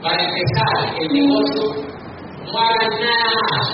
Para 0.01 0.23
empezar 0.25 0.77
el 1.03 1.09
negocio, 1.13 1.65
no 2.47 2.59
hagas 2.59 2.93
nada 2.99 3.29
más. 3.45 3.69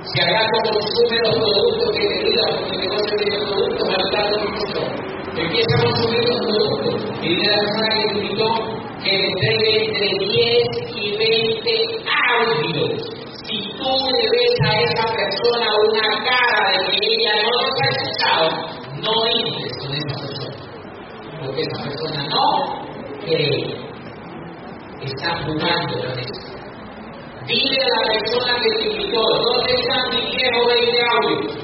Si 0.00 0.20
acaso 0.22 0.56
consume 0.64 1.18
los 1.24 1.36
productos 1.36 1.88
que 1.92 2.00
te 2.08 2.24
diga, 2.24 2.44
porque 2.56 2.72
el 2.72 2.80
negocio 2.88 3.16
tiene 3.18 3.38
productos, 3.44 3.84
va 3.84 3.96
a 3.96 4.04
estar 4.06 4.24
mucho. 4.32 4.80
Empieza 5.36 5.72
a 5.76 5.84
consumir 5.84 6.24
los 6.24 6.38
productos 6.40 6.94
y 7.20 7.36
la 7.36 7.52
persona 7.60 7.88
que 7.92 8.04
invitó 8.16 8.48
que 9.04 9.12
le 9.12 9.26
entregue 9.28 9.72
entre 9.84 10.08
10 10.24 10.64
y 10.96 11.18
20 11.18 11.68
audios. 12.32 12.92
Si 13.44 13.56
tú 13.76 13.92
le 13.92 14.24
ves 14.32 14.56
a 14.64 14.72
esa 14.80 15.04
persona 15.04 15.68
una 15.84 16.08
cara 16.24 16.64
de 16.72 16.80
que 16.88 16.98
ella 17.12 17.44
no 17.44 17.50
los 17.60 17.76
ha 17.76 17.88
escuchado, 17.92 18.46
no 19.04 19.12
persona. 19.22 19.75
Porque 21.56 21.72
esa 21.72 21.84
persona 21.88 22.20
no. 22.28 22.48
Está 25.00 25.30
jugando 25.44 25.92
con 26.00 26.18
eso. 26.20 26.36
Dile 27.46 27.78
a 27.80 27.88
la 27.96 28.12
persona 28.12 28.52
que 28.60 28.68
te 28.76 28.84
invitó, 28.92 29.22
¿dónde 29.22 29.72
están 29.72 30.04
mis 30.10 30.36
viejos 30.36 30.66
20 30.68 31.00
audios? 31.16 31.54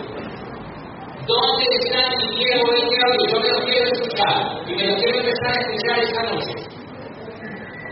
¿Dónde 1.28 1.64
están 1.84 2.08
mis 2.16 2.32
viejos 2.38 2.70
20 2.72 2.96
audios? 3.04 3.26
Yo 3.32 3.36
me 3.40 3.48
los 3.52 3.64
quiero 3.66 3.84
escuchar 3.92 4.36
y 4.66 4.72
me 4.76 4.84
los 4.86 4.96
quiero 4.96 5.18
empezar 5.18 5.52
a 5.52 5.60
escuchar 5.60 5.96
esta 6.00 6.22
noche. 6.22 6.54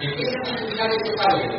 Empiezan 0.01 0.41
a 0.41 0.55
escuchar 0.57 0.89
estos 0.91 1.17
audios. 1.29 1.55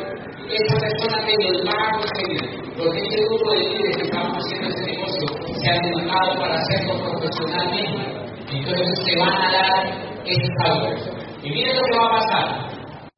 Esa 0.50 0.76
persona 0.76 1.18
que 1.24 1.34
los 1.38 1.62
va 1.62 1.76
a 1.78 1.90
conseguir, 1.98 2.42
porque 2.76 2.98
este 2.98 3.16
grupo 3.26 3.46
de 3.52 3.58
líderes 3.60 3.96
que 3.96 4.02
estamos 4.02 4.32
haciendo 4.38 4.68
este 4.68 4.82
negocio 4.90 5.26
se 5.54 5.70
han 5.70 5.82
dedicado 5.82 6.28
para 6.40 6.54
hacerlo 6.58 6.94
profesionalmente. 6.98 8.22
Entonces 8.50 9.04
te 9.06 9.18
van 9.18 9.32
a 9.32 9.52
dar 9.52 10.11
esos 10.24 10.50
audios. 10.64 11.10
Y 11.42 11.50
miren 11.50 11.76
lo 11.76 11.82
que 11.82 11.98
va 11.98 12.06
a 12.06 12.20
pasar. 12.20 12.46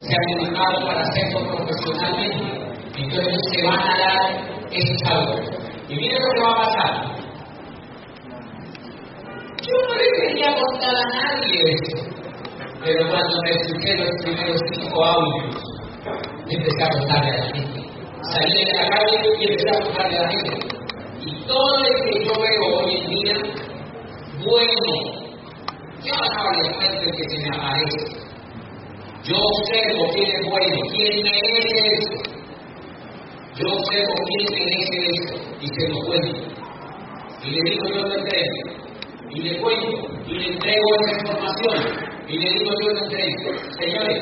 Se 0.01 0.15
han 0.15 0.39
dedicado 0.39 0.87
para 0.87 1.01
hacerlo 1.03 1.57
profesionalmente. 1.57 2.65
Entonces 2.97 3.43
te 3.53 3.67
van 3.67 3.81
a 3.81 3.99
dar 3.99 4.23
esos 4.71 5.03
audios. 5.11 5.51
Y 5.89 5.95
miren 5.97 6.19
lo 6.23 6.31
que 6.35 6.41
va 6.41 6.51
a 6.51 6.65
pasar. 6.65 7.15
Yo 9.63 9.75
no 9.89 9.95
le 9.95 10.29
quería 10.29 10.55
contar 10.55 10.95
a 10.95 11.07
nadie. 11.15 11.77
Pero 12.85 13.09
cuando 13.09 13.43
me 13.43 13.51
escuché 13.51 13.97
los 13.97 14.11
primeros 14.23 14.61
cinco 14.75 15.05
audios, 15.05 15.63
empecé 16.51 16.85
a 16.85 16.89
contarle 16.91 17.31
a 17.31 17.37
la 17.39 17.45
gente. 17.55 17.81
Salí 18.31 18.65
de 18.65 18.73
la 18.75 18.89
calle 18.89 19.17
y 19.39 19.45
empecé 19.45 19.71
a 19.71 19.85
contarle 19.85 20.19
a 20.19 20.23
la 20.23 20.31
gente. 20.31 20.69
Y 21.21 21.47
todo 21.47 21.79
el 21.79 22.11
que 22.11 22.25
yo 22.27 22.33
veo 22.35 22.65
hoy 22.77 22.97
en 22.97 23.07
día, 23.09 23.37
bueno, 24.45 25.24
yo 26.05 26.13
le 26.63 26.77
cuento 26.77 27.07
que 27.17 27.25
se 27.29 27.39
me 27.39 27.57
aparece. 27.57 28.01
Yo 29.25 29.37
observo 29.37 30.05
quién 30.13 30.29
es 30.29 30.51
bueno, 30.51 30.77
quién 30.91 31.23
merece 31.23 31.81
esto. 31.99 32.19
Yo 33.57 33.67
observo 33.73 34.15
quién 34.29 34.45
merece 34.53 34.97
esto 35.17 35.35
y 35.61 35.67
se 35.67 35.89
lo 35.89 35.99
cuento. 36.07 36.41
Y 37.43 37.51
le 37.51 37.71
digo 37.71 37.85
yo 37.89 38.07
lo 38.07 38.15
entrego. 38.17 38.59
Y 39.31 39.43
le 39.43 39.61
cuento 39.61 39.89
y 40.27 40.35
le 40.35 40.47
entrego 40.53 40.89
esa 41.01 41.17
información. 41.23 41.77
Y 42.29 42.39
le 42.39 42.51
digo 42.51 42.71
yo 42.83 42.89
lo 42.91 43.05
entrego. 43.05 43.59
Señores, 43.81 44.21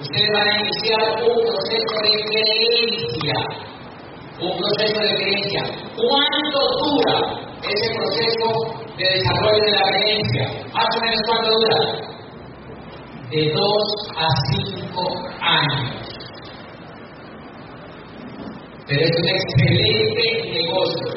ustedes 0.00 0.30
van 0.32 0.48
a 0.48 0.60
iniciar 0.60 1.02
un 1.22 1.38
proceso 1.46 1.96
de 2.04 2.12
creencia. 2.28 3.38
Un 4.38 4.58
proceso 4.58 5.00
de 5.00 5.14
creencia. 5.16 5.62
¿Cuánto 5.96 6.60
dura 6.84 7.16
ese 7.62 7.94
proceso 7.94 8.85
de 8.96 9.04
desarrollo 9.04 9.64
de 9.64 9.72
la 9.72 9.82
creencia? 9.82 10.44
Más 10.72 10.86
o 10.96 11.00
menos 11.00 11.20
cuánto 11.26 11.50
dura? 11.50 11.78
De 13.30 13.52
2 13.52 13.62
a 14.16 14.28
5 14.52 15.02
años. 15.40 16.06
Pero 18.86 19.02
es 19.02 19.10
un 19.10 19.28
excelente 19.28 20.26
negocio. 20.54 21.08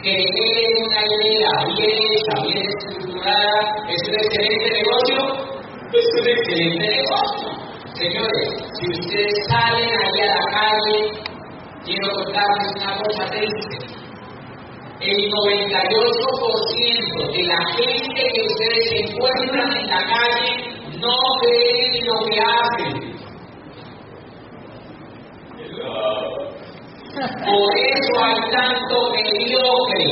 Creer 0.00 0.62
en 0.62 0.84
una 0.86 1.02
idea 1.04 1.52
bien 1.76 1.98
hecha, 2.12 2.34
bien 2.42 2.62
estructurada, 2.68 3.58
es 3.88 4.00
un 4.08 4.14
excelente 4.14 4.68
negocio. 4.70 5.18
Es 5.92 6.06
un 6.20 6.28
excelente 6.28 6.86
negocio. 6.88 7.48
Señores, 7.94 8.48
si 8.78 8.84
ustedes 9.00 9.34
salen 9.48 9.88
ahí 9.88 10.20
a 10.20 10.34
la 10.34 10.44
calle 10.52 11.26
quiero 11.86 12.08
contarles 12.14 12.72
una 12.82 12.98
cosa 12.98 13.24
triste. 13.30 13.95
El 14.98 15.30
98% 15.30 17.32
de 17.32 17.42
la 17.44 17.58
gente 17.76 18.22
que 18.32 18.40
ustedes 18.40 18.92
encuentran 19.04 19.76
en 19.76 19.86
la 19.88 20.02
calle 20.06 20.52
no 20.98 21.14
creen 21.42 22.06
lo 22.06 22.16
que 22.24 22.40
hacen. 22.40 22.94
Por 27.44 27.78
eso 27.78 28.24
hay 28.24 28.40
tanto 28.50 28.96
mediocre. 29.12 30.08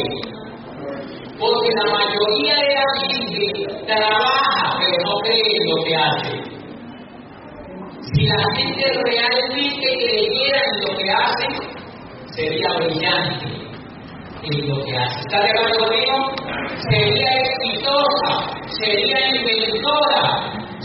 Porque 1.38 1.70
la 1.76 1.86
mayoría 1.90 2.54
de 2.54 2.74
la 2.74 2.86
gente 3.00 3.46
trabaja, 3.86 4.76
pero 4.78 4.96
no 5.02 5.14
cree 5.24 5.48
en 5.48 5.64
lo 5.70 5.76
que 5.82 5.96
hace. 5.96 6.32
Si 8.12 8.22
la 8.26 8.42
gente 8.54 8.84
realmente 9.02 9.88
creyera 9.98 10.60
en 10.60 10.76
lo 10.82 10.90
que 10.98 11.10
hace, 11.10 11.46
sería 12.36 12.70
brillante 12.76 13.53
en 14.52 14.68
lo 14.68 14.84
que 14.84 14.96
hace. 14.96 15.20
¿Está 15.20 15.40
de 15.40 15.50
acuerdo 15.50 15.78
conmigo? 15.80 16.14
Sería 16.90 17.30
exitosa, 17.40 18.32
sería 18.78 19.20
inventora, 19.36 20.24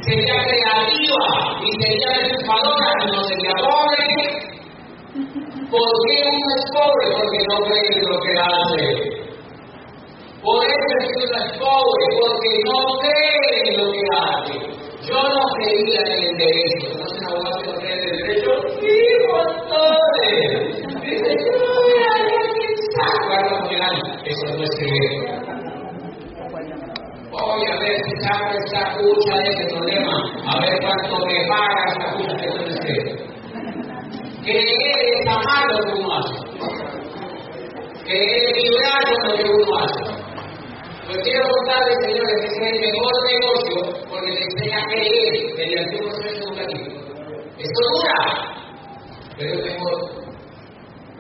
sería 0.06 0.36
creativa 0.44 1.24
y 1.64 1.84
sería 1.84 2.10
triunfadora 2.26 2.92
no 3.12 3.24
sería 3.24 3.54
pobre 3.62 4.50
¿Por 5.70 5.90
qué 6.08 6.18
uno 6.26 6.56
es 6.58 6.66
pobre? 6.74 7.08
Porque 7.14 7.40
no 7.50 7.58
cree 7.66 7.90
en 7.94 8.02
lo 8.10 8.18
que 8.26 8.34
hace. 8.42 8.86
Por 10.42 10.66
eso 10.66 10.88
es 10.98 11.06
que 11.14 11.20
uno 11.28 11.38
es 11.46 11.52
pobre, 11.60 12.06
porque 12.20 12.52
no 12.66 12.80
cree 13.02 13.52
en 13.66 13.78
lo 13.78 13.88
que 13.92 14.06
hace. 14.18 14.56
Yo 15.06 15.20
no 15.22 15.44
creía 15.58 16.02
en 16.02 16.24
el 16.26 16.38
derecho. 16.38 16.88
¿No 16.98 17.06
se 17.06 17.20
abogado 17.26 17.62
que 17.62 17.68
no 17.68 17.74
cree 17.80 17.94
en 17.94 18.10
el 18.10 18.18
derecho? 18.18 18.52
Sí, 18.82 18.99
quiero 41.40 41.56
contarles, 41.56 41.98
señores, 42.02 42.36
que 42.42 42.48
es 42.48 42.74
el 42.74 42.80
mejor 42.82 43.14
negocio 43.32 44.06
porque 44.10 44.32
te 44.32 44.44
enseña 44.44 44.78
a 44.78 44.88
creer 44.88 45.34
mediante 45.56 45.96
un 45.96 46.10
proceso 46.10 46.44
educativo. 46.44 46.90
Esto 47.58 47.80
dura, 47.94 48.20
pero 49.38 49.54
es 49.54 49.66
mejor 49.66 49.96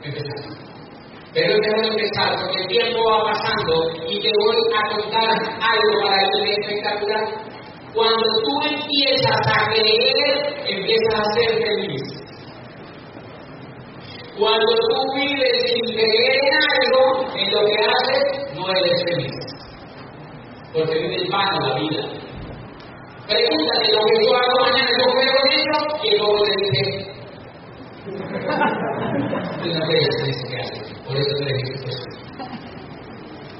empezar. 0.03 0.39
Pero 1.33 1.53
es 1.53 1.59
mejor 1.59 1.85
empezar 1.85 2.29
porque 2.39 2.61
el 2.61 2.67
tiempo 2.67 2.99
va 3.09 3.31
pasando 3.31 3.73
y 4.07 4.21
te 4.21 4.31
voy 4.39 4.57
a 4.75 4.95
contar 4.95 5.29
algo 5.29 5.91
para 6.03 6.23
ti 6.31 6.51
espectacular. 6.59 7.25
Cuando 7.93 8.25
tú 8.43 8.53
empiezas 8.69 9.41
a 9.47 9.71
creer, 9.71 10.35
empiezas 10.67 11.19
a 11.19 11.33
ser 11.33 11.49
feliz. 11.61 12.01
Cuando 14.37 14.65
tú 14.65 15.15
vives 15.15 15.55
sin 15.65 15.85
creer 15.95 16.35
en 16.45 16.53
algo, 16.75 17.01
en 17.35 17.51
lo 17.51 17.61
que 17.65 17.77
haces, 17.83 18.55
no 18.55 18.69
eres 18.69 19.03
feliz. 19.03 19.38
Porque 20.73 20.93
vives 20.93 21.29
vano 21.31 21.67
la 21.67 21.79
vida. 21.79 22.03
Pregúntate 23.27 23.87
lo 23.93 24.01
que 24.05 24.15
yo 24.25 24.31
hago 24.35 24.55
mañana, 24.61 24.89
yo 24.97 25.05
en 25.21 25.27
eso, 25.59 25.77
y 26.03 26.17
luego 26.17 26.39
te 26.43 26.51
dice, 26.61 26.81
tú 29.61 29.67
no 29.67 29.81
en 29.85 29.97
eso 29.99 30.45
que 30.49 30.61
haces, 30.61 30.87
por 31.05 31.15
eso. 31.17 31.33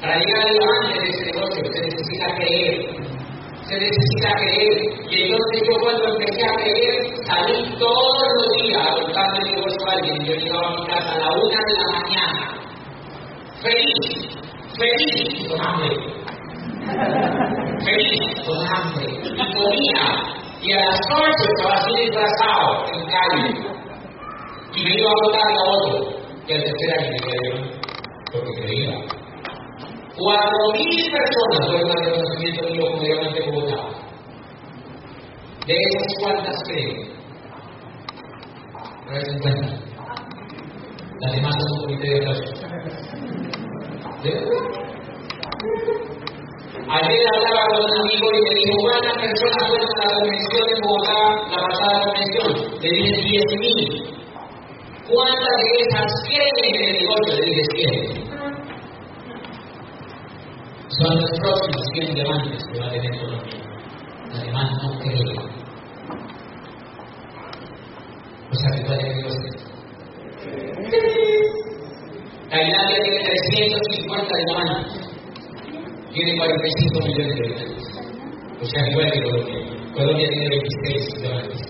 Para 0.02 0.16
llegar 0.18 0.42
adelante 0.42 0.96
de 1.02 1.10
ese 1.10 1.24
negocio, 1.26 1.62
se 1.72 1.80
necesita 1.82 2.28
creer 2.36 3.10
se 3.70 3.76
necesita 3.78 4.30
creer. 4.36 4.78
Y 5.12 5.24
entonces 5.24 5.62
yo 5.68 5.74
cuando 5.80 6.06
empecé 6.10 6.44
a 6.44 6.54
creer, 6.56 6.96
salí 7.28 7.76
todos 7.78 8.28
los 8.34 8.64
días 8.64 8.88
a 8.88 8.96
contarle 8.96 9.40
mi 9.44 9.52
negocio 9.52 9.88
a 9.88 9.92
alguien. 9.94 10.26
Yo 10.26 10.34
llegaba 10.34 10.68
a 10.68 10.80
mi 10.80 10.88
casa 10.88 11.12
a 11.12 11.20
la 11.20 11.30
una 11.30 11.60
de 11.68 11.74
la 11.78 11.88
mañana, 12.00 12.42
feliz, 13.62 14.28
feliz, 14.76 15.48
con. 15.50 16.19
Feliz, 17.84 18.22
con 18.46 18.58
hambre. 18.76 19.08
Y 19.24 19.54
comía. 19.54 20.08
Y 20.62 20.74
a 20.74 20.86
las 20.86 21.00
ocho 21.14 21.44
estaba 21.56 21.76
así 21.76 21.92
disfrazado 22.02 22.86
en 22.94 23.02
calle. 23.10 23.52
Y 24.76 24.84
me 24.84 24.92
iba 24.94 25.10
a 25.10 25.14
votar 25.24 25.42
a 25.42 25.54
otro. 25.72 25.94
Y 26.48 26.54
al 26.54 26.64
tercer 26.64 26.90
año 27.00 27.10
me 27.12 27.20
quedé 27.20 27.80
porque 28.32 28.62
creía. 28.62 28.96
Cuatro 30.18 30.64
mil 30.74 31.12
personas 31.12 31.68
fueron 31.68 31.92
al 31.92 32.06
reconocimiento 32.06 32.62
mío 32.70 32.86
como 32.92 33.04
diamante 33.04 33.40
Bogotá. 33.46 33.82
De 35.66 35.74
esas 35.74 36.14
cuantas 36.22 36.58
creen. 36.66 37.20
No 39.06 39.20
se 39.22 39.40
cuenta. 39.40 39.90
Las 41.22 41.32
demás 41.34 41.54
son 41.54 41.72
un 41.72 41.82
comité 41.82 42.08
de 42.10 42.18
aplausos. 42.18 42.60
¿De 44.24 44.89
Ayer 47.10 47.26
hablaba 47.34 47.64
con 47.74 47.82
un 47.82 47.94
amigo 48.06 48.28
y 48.30 48.42
me 48.46 48.54
dijo, 48.60 48.74
¿cuántas 48.86 49.16
personas 49.18 49.62
fueron 49.68 49.90
a 49.90 50.06
la 50.06 50.14
convención 50.14 50.64
de 50.70 50.76
Bogotá, 50.86 51.20
la 51.50 51.60
pasada 51.66 51.98
convención? 52.06 52.50
Le 52.82 52.90
dije, 52.90 53.18
diez 53.30 53.50
mil. 53.58 53.82
¿Cuántas 55.10 55.56
de 55.58 55.70
esas 55.84 56.10
creen 56.30 56.56
en 56.64 56.76
el 56.86 56.94
negocio? 57.02 57.32
Le 57.34 57.46
dije, 57.50 57.64
siete 57.74 58.30
son 61.00 61.16
los 61.18 61.30
próximos 61.40 61.84
100 61.94 62.14
diamantes 62.14 62.62
que 62.72 62.80
va 62.80 62.88
a 62.88 62.92
tener 62.92 63.12
Colombia. 63.20 63.60
Los 64.28 64.42
demás 64.44 64.68
no 64.84 65.00
creen. 65.00 65.38
O 68.50 68.56
sea 68.56 68.70
que 68.76 68.82
puede 68.86 69.00
tener 69.00 69.20
Tailandia 72.50 72.98
tiene 73.04 73.20
350 73.24 74.36
diamantes. 74.46 74.99
Tiene 76.14 76.38
45 76.38 77.08
millones 77.08 77.36
de 77.36 77.46
habitantes. 77.46 77.88
O 78.62 78.66
sea 78.66 78.90
igual 78.92 79.12
que 79.12 79.22
Colombia. 79.24 79.60
Colombia 79.96 80.28
tiene 80.30 80.50
26 80.50 81.22
diamantes. 81.22 81.62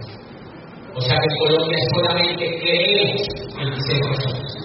O 0.96 1.02
sea 1.02 1.16
que 1.16 1.30
Colombia 1.48 1.78
solamente 1.96 2.46
creemos 2.62 3.28
26 3.56 4.00
personas. 4.08 4.56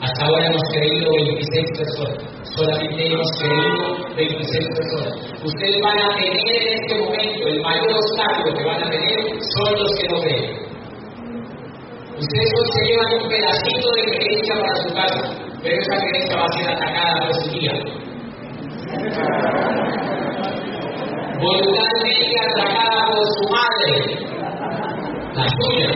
Hasta 0.00 0.24
ahora 0.26 0.46
hemos 0.46 0.62
creído 0.72 1.10
26 1.10 1.78
personas 1.78 2.34
solamente 2.56 3.06
hemos 3.06 3.30
creído 3.38 4.16
26 4.16 4.68
personas. 4.76 5.14
Ustedes 5.42 5.76
van 5.82 5.98
a 5.98 6.14
tener 6.14 6.46
en 6.46 6.68
este 6.78 6.94
momento 6.98 7.48
el 7.48 7.60
mayor 7.62 7.90
obstáculo 7.90 8.54
que 8.56 8.64
van 8.64 8.82
a 8.82 8.90
tener 8.90 9.18
son 9.56 9.72
los 9.74 9.90
que 9.98 10.08
no 10.08 10.20
creen. 10.22 10.64
Ustedes 12.14 12.50
hoy 12.54 12.68
se 12.70 12.82
llevan 12.86 13.22
un 13.22 13.28
pedacito 13.28 13.88
de 13.96 14.02
creencia 14.14 14.54
para 14.54 14.74
su 14.82 14.94
casa, 14.94 15.20
pero 15.62 15.74
esa 15.74 15.96
creencia 15.98 16.36
va 16.36 16.44
a 16.44 16.52
ser 16.58 16.70
atacada 16.70 17.26
por 17.26 17.34
su 17.42 17.50
día. 17.58 17.72
Voluntariamente 21.40 22.36
atacada 22.46 22.98
por 23.08 23.24
su 23.34 23.44
madre, 23.50 23.90
la 25.34 25.44
suya. 25.56 25.90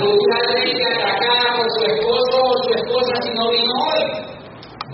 Voluntariamente 0.00 0.84
atacada 0.96 1.46
por 1.56 1.66
su 1.70 1.80
esposo 1.86 2.34
o 2.42 2.52
su 2.64 2.70
esposa 2.74 3.12
si 3.22 3.30
no 3.30 3.44
vino 3.50 3.74
hoy 3.86 4.04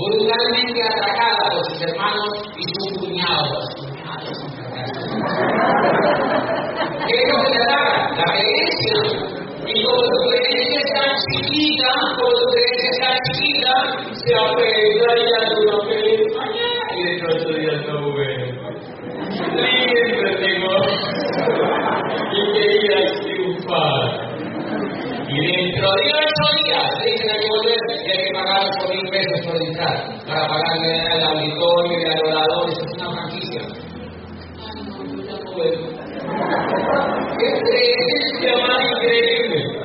brutalmente 0.00 0.80
atacada 0.82 1.44
por 1.52 1.62
sus 1.66 1.80
hermanos 1.82 2.32
y 2.56 2.64
sus 2.64 2.88
cuñados. 2.98 3.64
¿Qué 7.06 7.14
es 7.16 7.26
lo? 7.28 7.38
La 8.16 8.24
creencia. 8.24 8.96
Y 9.66 9.84
como 9.84 10.02
tu 10.02 10.18
creencia 10.30 10.80
es 10.80 10.90
tan 10.94 11.10
chiquita, 11.32 11.90
como 12.16 12.32
tu 12.32 12.46
creencia 12.50 12.88
es 12.90 12.98
tan 13.00 13.16
chiquita, 13.50 13.76
se 14.12 14.34
apega 14.34 15.10
y 15.18 15.66
no 15.66 15.78
crees 15.88 16.32
Y 16.96 17.04
dentro 17.04 17.28
de 17.28 17.40
ocho 17.40 17.52
días 17.58 17.86
no 17.86 18.14
ve. 18.14 18.30
Siempre 19.30 20.30
tengo. 20.36 20.74
Y 22.32 22.52
quería 22.52 22.98
triunfar. 23.20 24.04
Y 25.28 25.46
dentro 25.46 25.88
de 25.90 26.08
ocho 26.20 26.46
días, 26.64 26.90
dicen 27.04 27.36
que 27.40 27.48
volver, 27.48 27.80
y 27.90 28.10
hay 28.10 28.18
que 28.24 28.32
pagar 28.34 28.60
ocho 28.66 28.84
mil 28.92 29.06
pesos 29.10 29.40
por 29.46 29.56
entrar, 29.62 29.96
para 30.26 30.48
pagarle 30.48 30.92
al 31.08 31.22
auditorio 31.24 31.98
y 31.98 32.04
al 32.04 32.20
orador, 32.26 32.70
eso 32.70 32.82
es 32.82 32.92
una 32.98 33.08
franquicia. 33.12 33.62
Ay, 34.58 34.82
no, 34.88 34.94
yo 35.04 35.22
ya 35.22 35.36
no 35.44 35.50
vuelvo. 35.54 35.86
¡Qué 37.38 37.48
creencia 37.62 38.52
más 38.66 38.80
increíble! 38.92 39.80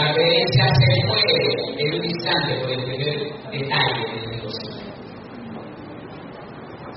La 0.00 0.14
creencia 0.14 0.64
se 0.64 1.06
mueve 1.06 1.36
en 1.76 1.94
un 1.94 2.04
instante 2.06 2.54
por 2.60 2.70
el 2.70 2.84
primer 2.84 3.18
detalle 3.50 4.02
del 4.14 4.30
negocio. 4.30 4.70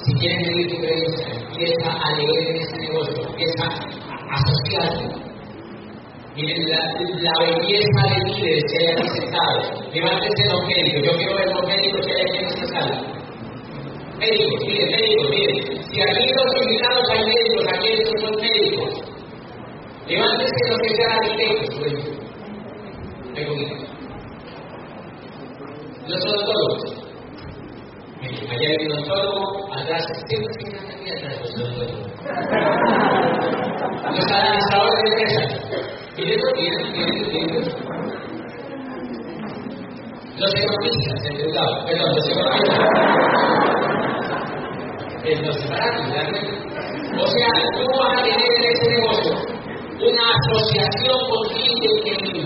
Si 0.05 0.13
quieres 0.19 0.47
vivir 0.47 0.69
tu 0.71 0.77
creencia, 0.77 1.27
empieza 1.35 1.91
a 1.91 2.11
leer 2.15 2.47
en 2.47 2.55
ese 2.61 2.77
negocio, 2.77 3.27
empieza 3.27 3.65
a 3.67 4.35
asociarlo 4.39 5.33
Miren 6.35 6.65
la, 6.69 6.79
belleza 7.43 8.01
de 8.09 8.17
líderes 8.25 8.63
que 8.71 8.77
hay 8.79 8.87
aquí 8.95 9.07
sentados. 9.19 9.65
Levántense 9.93 10.43
los 10.49 10.61
médicos. 10.65 11.03
Yo 11.03 11.17
quiero 11.17 11.35
ver 11.35 11.47
los 11.53 11.67
médicos 11.67 12.07
que 12.07 12.13
hay 12.13 12.21
aquí 12.23 12.37
en. 12.39 13.03
Médicos, 14.17 14.59
miren, 14.65 14.91
médicos, 14.91 15.29
miren. 15.29 15.83
Si 15.91 16.01
aquí 16.01 16.25
los 16.33 16.49
invitados 16.63 17.03
hay 17.11 17.23
médicos, 17.25 17.63
aquí 17.67 17.87
estos 17.99 18.21
son 18.21 18.33
médicos. 18.41 18.91
Levántense 20.07 20.69
los 20.69 20.79
que 20.81 20.89
sean 20.95 21.11
arquitectos. 21.11 21.79
Pues. 21.79 22.02
Los 26.07 26.21
odontólogos. 26.25 26.81
Allá 28.49 28.67
hay 28.69 28.85
un 28.85 28.91
odontólogo, 28.93 29.73
atrás, 29.73 30.03
siempre 30.27 30.53
se 30.53 30.67
aquí 30.77 31.07
atrás 31.11 31.33
los 31.41 31.51
odontólogos. 31.55 32.07
Los 34.15 34.27
administradores 34.31 34.97
de 35.03 35.07
empresas. 35.09 35.49
Miren, 36.17 36.39
miren, 36.55 36.83
miren, 36.93 37.25
miren. 37.33 37.65
Los 40.37 40.51
economistas, 40.55 41.17
perdón, 41.85 42.09
los 42.15 42.25
economistas. 42.29 42.79
Los 45.41 45.55
separados. 45.55 46.03
O 47.13 47.27
sea, 47.27 47.49
tú 47.75 47.83
vas 47.99 48.13
a 48.13 48.23
tener 48.23 48.39
en 48.39 48.63
ese 48.71 48.85
negocio 48.89 49.33
una 50.01 50.25
asociación 50.35 51.19
con 51.29 51.43
gente 51.49 51.85
increíble. 51.95 52.42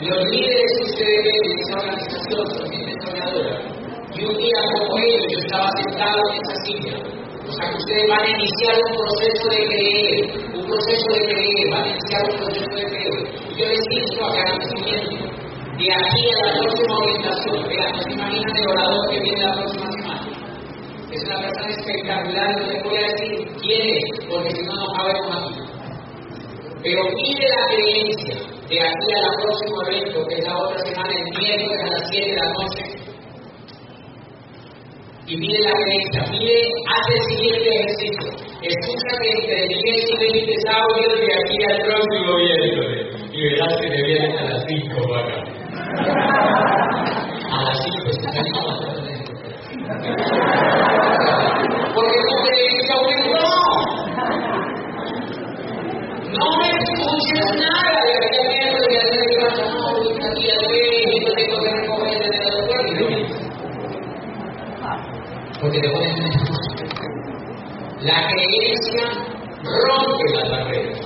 Los 0.00 0.24
líderes 0.30 0.70
que 0.78 0.84
ustedes 0.84 1.22
ven 1.26 1.42
en 1.42 1.58
esa 1.58 1.78
organización 1.82 2.46
son 2.54 2.70
gente. 2.70 2.88
Y 4.14 4.24
un 4.24 4.36
día 4.36 4.60
como 4.78 4.96
ellos, 4.98 5.26
yo 5.32 5.38
estaba 5.38 5.68
sentado 5.74 6.22
en 6.30 6.38
esa 6.38 6.54
silla. 6.66 6.96
O 7.48 7.52
sea, 7.52 7.70
que 7.70 7.76
ustedes 7.78 8.08
van 8.08 8.22
a 8.22 8.30
iniciar 8.30 8.76
un 8.78 8.94
proceso 8.94 9.48
de 9.50 9.60
creer, 9.66 10.54
un 10.54 10.66
proceso 10.66 11.08
de 11.14 11.22
creer, 11.26 11.70
van 11.72 11.82
a 11.82 11.88
iniciar 11.88 12.22
un 12.30 12.36
proceso 12.38 12.74
de 12.78 12.84
creer. 12.86 13.18
Yo 13.58 13.66
les 13.66 13.80
insto 13.90 14.24
a 14.24 14.32
que 14.32 14.38
hagan 14.38 14.58
lo 14.58 14.66
siguiente. 14.76 15.16
De 15.78 15.86
aquí 15.90 16.24
a 16.30 16.46
la 16.46 16.60
próxima 16.62 16.94
orientación, 16.98 17.68
vean, 17.68 17.92
no 17.92 18.02
se 18.02 18.12
imaginan 18.12 18.56
el 18.56 18.68
orador 18.68 19.10
que 19.10 19.20
viene 19.20 19.42
la 19.42 19.52
próxima 19.52 19.90
semana. 19.90 20.26
Es 21.10 21.22
una 21.24 21.40
persona 21.40 21.70
espectacular, 21.74 22.60
no 22.60 22.66
les 22.70 22.82
voy 22.84 22.96
a 22.96 23.02
decir 23.02 23.48
quién 23.62 23.82
es, 23.82 24.26
porque 24.30 24.50
si 24.50 24.62
no, 24.62 24.74
no 24.74 24.86
cabemos 24.94 25.36
aquí. 25.42 25.60
Pero 26.82 27.02
pide 27.16 27.46
la 27.48 27.66
creencia 27.74 28.57
de 28.68 28.80
aquí 28.80 29.08
a 29.16 29.20
la 29.22 29.32
próximo 29.42 29.76
evento, 29.88 30.26
que 30.28 30.34
es 30.36 30.44
la 30.44 30.58
otra 30.58 30.78
semana, 30.84 31.10
el 31.10 31.24
miércoles 31.38 31.80
a 31.82 31.88
las 31.88 32.02
7 32.10 32.30
de 32.30 32.36
la 32.36 32.48
noche, 32.52 32.98
y 35.28 35.36
mire 35.36 35.60
la 35.60 35.72
creencia, 35.72 36.24
mire, 36.30 36.56
hace 36.88 37.12
el 37.12 37.22
siguiente 37.28 37.68
ejercicio. 37.68 38.32
Escúchate 38.62 39.26
entre 39.36 39.60
10 39.68 40.08
y 40.08 40.16
20 40.16 40.56
audios 40.72 41.20
de 41.20 41.28
aquí 41.36 41.56
al 41.68 41.78
próximo 41.84 42.32
miércoles. 42.38 43.00
Y 43.30 43.36
verás 43.42 43.76
que 43.78 43.88
te 43.90 44.00
vienen 44.06 44.32
a 44.38 44.44
las 44.44 44.64
5 44.66 45.14
acá. 45.16 45.36
A 47.52 47.62
las 47.62 47.76
5 47.84 48.08
está 48.08 48.28
Porque 51.94 52.18
tú 52.24 52.34
te 52.44 52.52
dices, 52.56 52.88
no. 52.88 53.52
No 56.32 56.46
me 56.56 56.68
escuches 56.72 57.48
nada 57.60 57.97
La 68.18 68.26
creencia 68.26 69.04
rompe 69.62 70.26
las 70.34 70.50
barreras. 70.50 70.98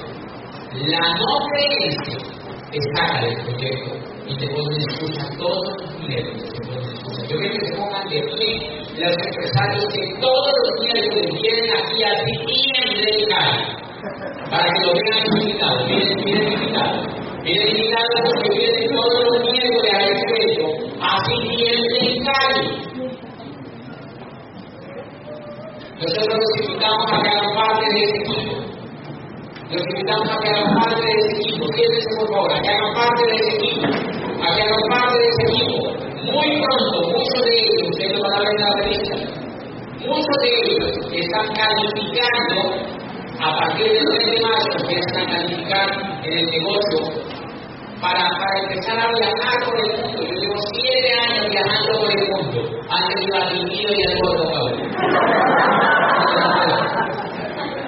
La 0.73 1.05
no 1.21 1.33
creencia 1.53 2.17
te 2.71 2.79
saca 2.97 3.21
del 3.21 3.37
proyecto 3.45 3.91
y 4.27 4.39
te 4.39 4.47
pone 4.49 4.77
excusa 4.89 5.29
todos 5.37 5.83
los 5.83 6.09
miércoles. 6.09 6.49
Yo 7.29 7.37
quiero 7.37 7.53
que 7.53 7.67
se 7.67 7.77
pongan 7.77 8.09
de 8.09 8.19
pie 8.19 8.49
los 8.97 9.13
empresarios 9.13 9.85
que 9.93 10.21
todos 10.23 10.53
los 10.63 10.81
miércoles 10.81 11.29
vienen 11.37 11.69
aquí 11.77 12.03
así 12.03 12.33
bien 12.49 13.05
dedicados 13.05 13.61
para 14.49 14.65
que 14.73 14.81
lo 14.87 14.93
vean 14.97 15.27
invitados. 15.37 15.89
Miren 15.89 16.53
invitados. 16.53 17.07
Miren 17.43 17.69
invitados 17.77 18.09
porque 18.25 18.59
vienen 18.59 18.92
invitamos 30.03 30.29
a 30.31 30.37
que 30.43 30.49
hagan 30.51 30.75
parte 30.75 31.01
de 31.01 31.13
ese 31.13 31.33
equipo. 31.39 31.65
Siéntense 31.75 32.11
por 32.19 32.29
favor, 32.35 32.51
a 32.53 32.61
que 32.61 32.71
hagan 32.71 32.93
parte 32.95 33.23
de 33.23 33.35
ese 33.39 33.51
equipo. 33.55 33.87
A 33.87 34.49
que 34.55 34.63
hagan 34.63 34.85
parte 34.91 35.15
de 35.19 35.27
ese 35.31 35.43
equipo. 35.47 35.79
Muy 36.33 36.49
pronto, 36.63 36.97
muchos 37.13 37.41
de 37.43 37.53
ellos, 37.63 37.83
ustedes 37.91 38.13
lo 38.13 38.21
van 38.23 38.35
a 38.35 38.39
ver 38.43 38.51
en 38.51 38.61
la 38.63 38.71
revista, 38.83 39.15
muchos 40.07 40.37
de 40.43 40.49
ellos 40.63 40.85
están 41.13 41.47
calificando 41.55 42.59
a 43.43 43.49
partir 43.59 43.87
del 43.91 44.07
3 44.07 44.23
de 44.23 44.39
marzo, 44.43 44.75
empiezan 44.81 45.17
a 45.19 45.25
calificar 45.27 45.89
en 46.25 46.33
el 46.33 46.47
negocio 46.47 46.99
para, 48.01 48.25
para 48.29 48.55
empezar 48.63 48.99
a 48.99 49.07
viajar 49.19 49.57
por 49.65 49.75
el 49.79 49.89
mundo. 50.03 50.19
Yo 50.23 50.35
llevo 50.35 50.57
siete 50.75 51.11
años 51.27 51.47
viajando 51.51 51.93
por 52.01 52.11
el 52.11 52.25
mundo. 52.31 52.59
Antes 52.91 53.17
iba 53.27 53.39
al 53.39 53.49
Río 53.51 53.91
y 53.91 54.03
al 54.07 54.15
Puerto 54.19 54.43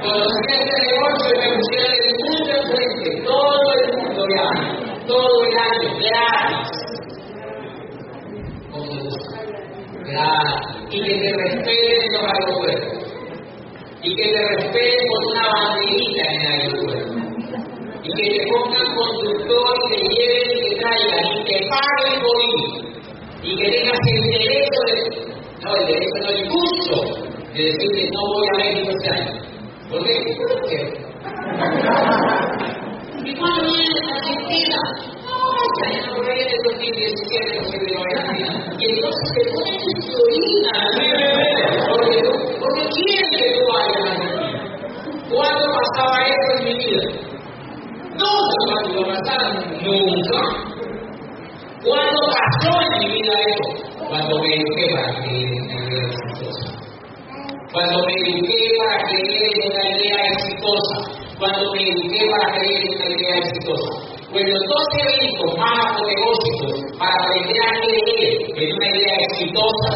Conocí 0.05 0.53
este 0.53 0.77
negocio 0.93 1.29
y 1.33 1.39
me 1.41 1.49
pusieron 1.57 1.93
el 1.97 2.13
mundo 2.21 2.51
enfrente. 2.61 3.09
Todo 3.25 3.67
el 3.81 3.89
mundo 3.97 4.21
viaja. 4.29 4.94
Todo 5.07 5.45
el 5.45 5.59
año, 5.59 5.99
gratis. 6.01 6.71
Como 8.71 8.85
me 8.93 9.03
gusta. 9.03 9.41
Gratis. 10.05 10.85
Y 10.91 11.03
que 11.03 11.15
te 11.21 11.33
respeten 11.37 12.03
en 12.03 12.13
los 12.13 12.25
aeropuertos. 12.33 12.99
Y 14.03 14.17
que 14.17 14.25
te 14.25 14.41
respeten 14.49 15.07
con 15.09 15.23
una 15.31 15.45
banderita 15.49 16.23
en 16.23 16.41
el 16.41 16.47
aeropuerto 16.47 17.25
y 18.05 18.13
que 18.13 18.39
te 18.39 18.47
pongan 18.53 18.89
conductor 18.97 19.75
y 19.81 19.97
te 19.97 20.01
lleven 20.15 20.51
y 20.53 20.61
te 20.61 20.77
traigan 20.77 21.25
y 21.25 21.45
te 21.45 21.57
paguen 21.71 22.17
por 22.21 22.37
ir 22.45 22.73
y 23.43 23.57
que 23.57 23.67
tengas 23.71 23.99
el 24.13 24.21
derecho 24.29 24.81
de, 24.87 24.97
no 25.63 25.69
el 25.75 25.87
derecho 25.87 26.19
no 26.21 26.29
el 26.29 26.43
gusto 26.51 26.97
de 27.55 27.63
decir 27.63 27.91
que 27.95 28.05
no 28.13 28.21
voy 28.29 28.47
a 28.47 28.55
México 28.59 28.91
este 28.91 29.09
año 29.11 29.24
idea 69.55 69.69
exitosa, 69.71 69.91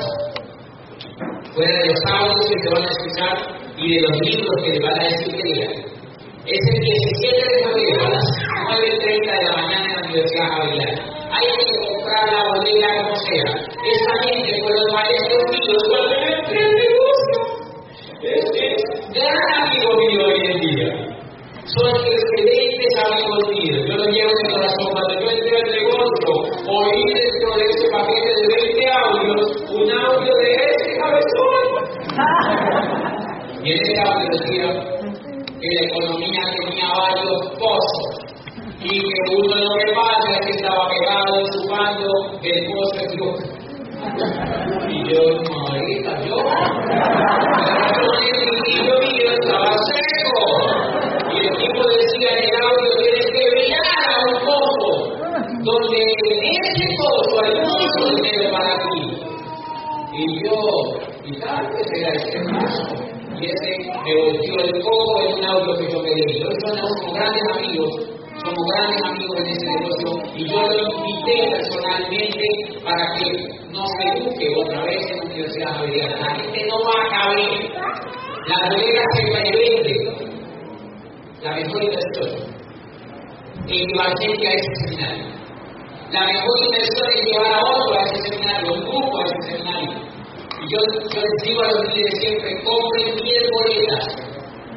fuera 1.55 1.79
de 1.79 1.87
los 1.89 2.01
audios 2.13 2.47
que 2.49 2.57
te 2.63 2.69
van 2.71 2.83
a 2.83 2.89
escuchar 2.89 3.37
y 3.77 3.95
de 3.95 4.01
los 4.03 4.15
libros 4.21 4.57
que 4.65 4.71
te 4.73 4.81
van 4.85 4.99
a 4.99 5.03
decir 5.05 5.35
lean 5.45 5.99
es 6.49 6.65
el 6.65 6.81
17 6.81 7.45
de 7.45 7.59
febrero 7.63 8.07
a 8.07 8.09
las 8.09 8.25
9.30 8.73 9.21
de 9.21 9.45
la 9.45 9.53
mañana 9.53 9.85
en 9.85 9.93
la 9.93 10.01
Universidad 10.01 10.49
Javeriana. 10.49 10.97
Hay 11.29 11.45
que 11.45 11.77
comprar 11.85 12.25
la 12.33 12.41
boleta 12.49 12.89
como 13.03 13.17
sea. 13.17 13.49
Esa 13.69 14.13
gente 14.25 14.51
fue 14.63 14.73
los 14.73 14.89
maestros 14.95 15.45
míos 15.53 15.83
cuando 15.89 16.09
yo 16.09 16.29
entré 16.41 16.59
al 16.65 16.73
negocio. 16.73 17.39
Este 18.23 18.61
es 18.65 18.83
gran 19.13 19.49
amigo 19.61 19.89
mío 19.93 20.25
hoy 20.25 20.41
en 20.41 20.57
día. 20.57 20.89
Son 21.69 22.01
excelentes 22.01 22.93
amigos 22.97 23.45
míos. 23.53 23.85
Yo 23.85 23.97
los 23.99 24.09
llevo 24.09 24.31
en 24.33 24.41
el 24.41 24.53
corazón. 24.53 24.89
Cuando 24.89 25.21
yo 25.21 25.29
entré 25.29 25.53
al 25.53 25.69
negocio, 25.69 26.33
oí 26.65 27.01
dentro 27.13 27.51
de 27.61 27.78
un 30.19 30.25
audio 30.25 30.35
de 30.35 30.51
ese 30.53 30.91
cabezón. 30.99 31.67
Y 33.63 33.71
en 33.71 33.77
ese 33.79 33.95
audio 34.01 34.27
decía, 34.33 34.69
que 35.61 35.69
la 35.75 35.83
economía 35.87 36.43
tenía 36.61 36.89
varios 36.89 37.41
pozos 37.59 38.09
y 38.81 38.99
que 38.99 39.37
uno 39.37 39.55
de 39.57 39.65
lo 39.65 39.75
que 39.75 39.93
pasa 39.95 40.27
es 40.33 40.47
que 40.47 40.53
estaba 40.53 40.83
pegado 40.89 41.35
chupando 41.51 42.09
el 42.43 42.67
pozo 42.67 42.95
de 42.97 43.07
Dios. 43.17 43.39
Y 44.89 44.97
yo, 45.13 45.23
marica, 45.51 46.13
yo, 46.27 46.37
y 48.23 48.77
yo 48.77 48.95
mío 49.01 49.31
estaba 49.43 49.71
seco. 49.73 50.45
Y 51.31 51.47
el 51.47 51.55
tipo 51.57 51.81
decía 51.89 52.31
en 52.39 52.51
audio, 52.63 52.91
tienes 53.03 53.27
que 53.27 53.43
brillar 53.51 53.79
donde 55.65 55.99
ese 55.99 56.87
costo 56.97 57.37
hay 57.45 57.68
Y 60.19 60.43
yo, 60.43 60.59
y 61.27 61.39
tal 61.39 61.65
vez 61.69 61.87
era 61.95 62.13
ese 62.13 62.41
paso. 62.51 62.83
Y 63.41 63.47
ese 63.47 63.71
me 64.03 64.15
volvió 64.21 64.65
el 64.65 64.83
coco 64.83 65.23
en 65.23 65.33
un 65.35 65.45
auto 65.45 65.79
que 65.79 65.93
yo 65.93 66.03
pedí. 66.03 66.43
Hoy 66.43 66.57
somos 66.67 67.15
grandes 67.15 67.43
amigos, 67.55 67.93
somos 68.43 68.65
grandes 68.75 69.01
amigos 69.05 69.37
en 69.39 69.47
ese 69.47 69.67
negocio. 69.67 70.09
Y 70.35 70.51
yo 70.51 70.61
lo 70.61 70.75
invité 70.99 71.51
personalmente 71.53 72.47
para 72.83 73.05
que 73.15 73.27
nos 73.71 73.89
eduque 74.11 74.49
otra 74.57 74.83
vez 74.87 75.07
en 75.09 75.19
la 75.19 75.25
Universidad 75.27 75.77
Javeriana. 75.77 76.17
La 76.17 76.35
gente 76.35 76.67
no 76.67 76.77
va 76.83 76.95
a 76.99 77.09
caber. 77.15 77.53
La 78.49 78.57
bodega 78.71 79.05
se 79.15 79.23
revende. 79.23 79.97
La 81.43 81.53
mejor 81.55 81.85
inversión 81.85 82.59
en 83.69 83.87
llevar 83.87 84.13
gente 84.19 84.49
a 84.49 84.53
ese 84.53 84.75
seminario. 84.81 85.39
La 86.11 86.25
mejor 86.25 86.59
inversión 86.65 87.07
es 87.15 87.25
llevar 87.27 87.53
a 87.53 87.61
otro 87.61 88.01
a 88.01 88.03
ese 88.03 88.33
seminario, 88.33 88.73
un 88.73 88.81
grupo 88.81 89.19
a 89.19 89.25
ese 89.27 89.53
seminario. 89.53 89.98
Yo, 90.69 90.77
yo 90.77 91.21
les 91.23 91.43
digo 91.45 91.63
a 91.63 91.73
los 91.73 91.95
líderes 91.95 92.19
siempre, 92.21 92.53
compren 92.63 93.17
10 93.17 93.43
boletas 93.57 94.05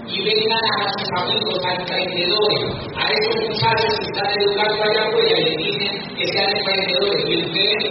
y 0.07 0.23
vengan 0.23 0.65
a 0.71 0.87
sus 0.87 1.09
amigos, 1.19 1.59
a 1.65 1.75
emprendedores, 1.75 2.63
a 2.95 3.11
esos 3.11 3.35
muchachos 3.49 3.99
que 3.99 4.05
están 4.05 4.31
educando 4.39 4.83
allá 4.83 5.01
afuera 5.09 5.35
y 5.37 5.43
les 5.43 5.57
dicen 5.57 6.15
que 6.15 6.25
sean 6.31 6.47
emprendedores. 6.47 7.21
Y 7.27 7.43
ustedes 7.43 7.81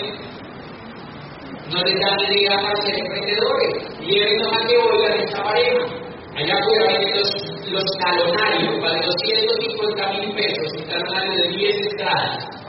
no 1.69 1.79
les 1.85 2.01
dan 2.01 2.33
idea 2.33 2.57
para 2.57 2.77
ser 2.77 2.95
emprendedores. 3.01 3.73
Y 4.01 4.17
ellos 4.17 4.49
no 4.49 4.67
que 4.67 4.77
oigan 4.79 5.21
esta 5.21 5.43
pareja. 5.45 5.85
Allá 6.37 6.55
afuera 6.57 6.87
los, 7.17 7.31
los 7.69 7.85
talonarios, 8.01 8.81
para 8.81 8.97
250 9.03 10.09
mil 10.13 10.35
pesos, 10.37 10.73
un 10.79 10.89
talonario 10.89 11.35
de 11.43 11.49
10 11.49 11.77
estradas, 11.87 12.60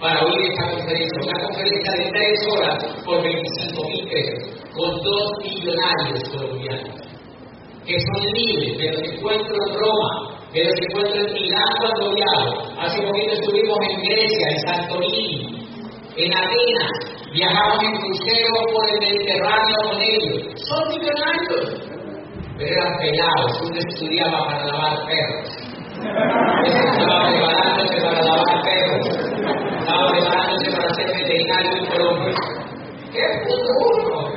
para 0.00 0.24
oír 0.24 0.50
esta 0.50 0.70
conferencia. 0.70 1.18
Una 1.22 1.38
conferencia 1.42 1.92
de 1.92 2.10
3 2.10 2.46
horas 2.52 2.76
por 3.04 3.22
25 3.22 3.88
mil 3.88 4.08
pesos, 4.08 4.38
con 4.72 4.90
dos 5.02 5.32
millonarios 5.42 6.22
colombianos, 6.30 6.96
que 7.84 7.96
son 7.98 8.22
libres, 8.32 8.74
pero 8.78 8.98
se 8.98 9.14
encuentran 9.16 9.60
en 9.68 9.74
Roma, 9.74 10.10
pero 10.52 10.70
se 10.70 10.84
encuentran 10.88 11.26
en 11.26 11.32
Milán 11.32 11.72
cuando 11.80 12.14
viajo. 12.14 12.80
Hace 12.80 13.02
poquito 13.02 13.32
estuvimos 13.32 13.78
en 13.90 14.00
Grecia, 14.02 14.46
en 14.50 14.60
Santorini, 14.60 15.68
en 16.16 16.32
Atenas, 16.34 16.94
viajamos 17.32 17.82
en 17.82 17.92
crucero 17.96 18.54
por 18.72 18.84
el 18.90 18.98
Mediterráneo 19.00 19.76
con 19.84 20.02
ellos. 20.02 20.62
Son 20.68 20.82
millonarios, 20.88 21.64
pero 22.56 22.74
eran 22.74 22.92
pelados, 22.98 23.60
uno 23.62 23.78
estudiaba 23.78 24.46
para 24.46 24.66
lavar 24.66 25.06
perros. 25.06 25.68
Ese 26.66 26.78
estaba 26.78 27.30
preparándose 27.30 28.00
para 28.02 28.22
lavar 28.22 28.62
perros, 28.62 29.37
estaba 29.88 30.12
preparándose 30.12 30.70
para 30.76 30.94
ser 30.94 31.06
veterinario 31.06 31.72
en. 31.72 31.86
¡Qué 33.10 33.24
futuro! 33.42 34.28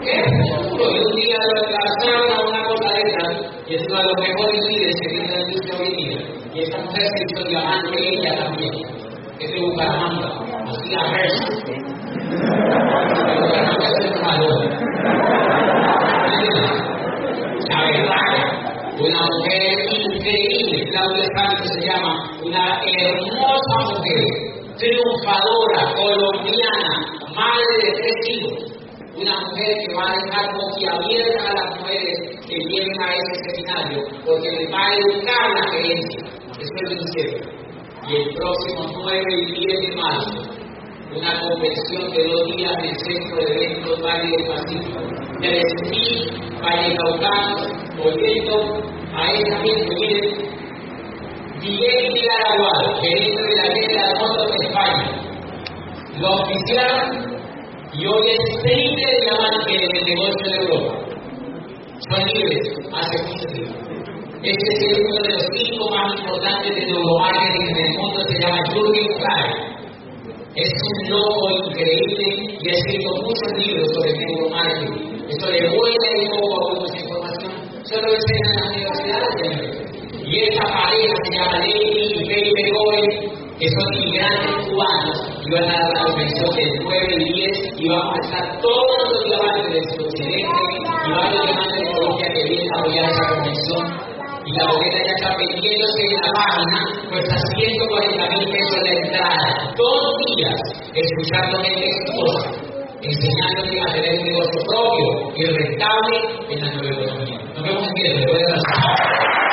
¡Qué 0.00 0.16
futuro! 0.22 0.84
Y 0.90 0.98
un 1.00 1.12
día 1.16 1.36
lo 1.42 1.60
lanzaron 1.72 2.30
a 2.30 2.40
una 2.48 2.62
cosa 2.68 2.88
de 2.94 3.02
y 3.66 3.74
es 3.74 3.82
uno 3.88 3.98
de 3.98 4.04
los 4.04 4.18
mejores 4.20 4.64
líderes 4.68 4.96
que 5.02 5.08
tiene 5.08 5.28
la 5.28 5.40
industria 5.40 5.74
hoy 5.80 5.90
día. 5.96 6.18
Y 6.54 6.60
esta 6.62 6.78
mujer 6.78 7.02
se 7.02 7.18
hizo 7.24 7.48
diamante 7.48 7.96
ella 7.98 8.32
también. 8.44 8.72
Es 9.40 9.50
de 9.50 9.60
Bucaramanga, 9.60 10.28
así 10.68 10.90
la 10.90 11.02
versa. 11.10 11.44
La 17.68 17.80
verdad, 17.82 18.30
una 19.00 19.20
mujer 19.26 19.74
increíble, 19.90 20.90
Claudia 20.90 21.24
se 21.64 21.80
llama, 21.86 22.35
una 22.56 22.80
hermosa 22.88 23.76
mujer, 23.92 24.24
triunfadora, 24.78 25.92
colombiana, 25.94 26.94
madre 27.34 27.74
de 27.84 27.90
tres 28.00 28.16
hijos, 28.30 28.58
una 29.14 29.40
mujer 29.40 29.76
que 29.86 29.94
va 29.94 30.10
a 30.10 30.16
dejar 30.24 30.54
boquiabierta 30.56 31.50
a 31.50 31.54
las 31.54 31.80
mujeres 31.80 32.16
que 32.46 32.56
vienen 32.66 33.02
a 33.02 33.14
ese 33.14 33.34
seminario, 33.44 33.98
porque 34.24 34.48
les 34.50 34.72
va 34.72 34.78
a 34.78 34.94
educar 34.94 35.50
la 35.54 35.70
creencia. 35.70 36.20
Eso 36.56 36.74
es 36.76 36.90
lo 36.90 37.04
que 37.12 37.56
Y 38.08 38.16
el 38.16 38.34
próximo 38.34 38.80
9 39.02 39.22
y 39.28 39.66
10 39.66 39.80
de 39.80 39.96
marzo, 39.96 40.30
una 41.14 41.40
convención 41.40 42.10
de 42.10 42.24
dos 42.24 42.56
días 42.56 42.72
en 42.78 42.84
el 42.84 42.98
Centro 43.00 43.36
de 43.36 43.52
Eventos 43.52 44.02
Valle 44.02 44.30
del 44.30 44.46
Pacífico. 44.46 45.00
3.000 45.40 46.62
vallecaucanos 46.62 47.62
oyendo 48.02 48.54
a 49.14 49.32
esta 49.32 49.56
gente, 49.60 49.94
miren, 50.00 50.56
Miguel 51.60 52.12
Vilaraguado, 52.12 53.00
gerente 53.00 53.42
de 53.42 53.54
la 53.56 53.64
ley 53.64 53.86
de 53.88 53.96
motos 54.20 54.46
de 54.50 54.66
España, 54.68 55.06
lo 56.18 56.28
oficiaron 56.34 57.08
y 57.92 58.06
hoy 58.06 58.28
es 58.28 58.62
triple 58.62 59.04
de 59.06 59.20
diamante 59.22 59.72
en 59.72 59.96
el 59.96 60.04
negocio 60.04 60.46
de 60.50 60.56
Europa. 60.64 60.94
Son 62.10 62.22
libres 62.28 62.68
hace 62.92 63.22
mucho 63.22 63.46
tiempo. 63.48 63.74
Este 64.42 64.68
es 64.70 64.98
uno 64.98 65.22
de 65.22 65.32
los 65.32 65.44
cinco 65.56 65.90
más 65.90 66.20
importantes 66.20 66.74
de 66.76 66.86
neuromarketing 66.86 67.68
en 67.70 67.76
el 67.76 67.98
mundo, 67.98 68.20
se 68.28 68.38
llama 68.38 68.58
Jürgen 68.72 69.08
Klein. 69.16 69.52
Es 70.56 70.68
un 70.68 71.10
loco 71.10 71.68
increíble 71.68 72.58
y 72.60 72.68
ha 72.68 72.72
escrito 72.72 73.10
muchos 73.22 73.66
libros 73.66 73.88
sobre 73.94 74.12
neuromarketing. 74.12 75.26
Esto 75.30 75.50
le 75.50 75.68
vuelve 75.68 76.08
un 76.20 76.28
poco 76.30 76.82
a 76.82 76.86
esa 76.86 76.98
información. 77.00 77.52
Solo 77.82 78.08
enseñan 78.12 78.48
en 78.52 78.56
las 78.56 78.68
universidades. 78.68 79.75
Y 80.26 80.42
esta 80.42 80.64
pareja 80.64 81.14
se 81.22 81.38
llama 81.38 81.58
Lady 81.58 82.02
y 82.10 82.24
Baby 82.26 82.70
Goy, 82.74 83.02
que 83.58 83.66
son 83.70 83.94
inmigrantes 83.94 84.66
cubanos, 84.66 85.18
y 85.46 85.50
van 85.54 85.64
a 85.64 85.72
dar 85.72 85.92
la 85.94 86.02
convención 86.02 86.50
del 86.56 86.70
9 86.82 87.14
y 87.16 87.32
10, 87.32 87.80
y 87.80 87.88
vamos 87.88 88.14
a 88.18 88.24
estar 88.26 88.60
todos 88.60 89.02
los 89.12 89.24
diamantes 89.24 89.70
del 89.70 90.04
occidente 90.04 90.62
y 91.06 91.12
varios 91.12 91.42
diamantes 91.46 91.78
de 91.78 91.92
Colombia 91.92 92.26
que 92.34 92.42
vienen 92.42 92.74
a 92.74 92.80
apoyar 92.80 93.10
esa 93.10 93.28
convención 93.34 94.16
y 94.46 94.52
la 94.52 94.64
boleta 94.66 94.98
ya 94.98 95.12
está 95.14 95.36
vendiéndose 95.38 96.02
en 96.06 96.22
la 96.22 96.30
página, 96.38 96.78
cuesta 97.10 97.36
140 97.56 98.28
mil 98.30 98.46
pesos 98.46 98.82
la 98.82 98.92
entrada. 98.94 99.74
Dos 99.76 100.06
días 100.26 100.58
escuchando 100.94 101.58
gente 101.62 101.86
exitosa, 101.86 102.50
enseñándote 103.02 103.74
a 103.80 103.92
tener 103.94 104.18
un 104.18 104.26
negocio 104.26 104.60
propio 104.70 105.08
y 105.34 105.44
rentable 105.46 106.16
en 106.50 106.58
la 106.62 106.70
nueva 106.74 107.02
economía. 107.02 107.38
Nos 107.54 107.62
vemos 107.62 107.88
el 107.94 108.16
después 108.18 108.38
de 108.38 108.50
la 108.50 109.45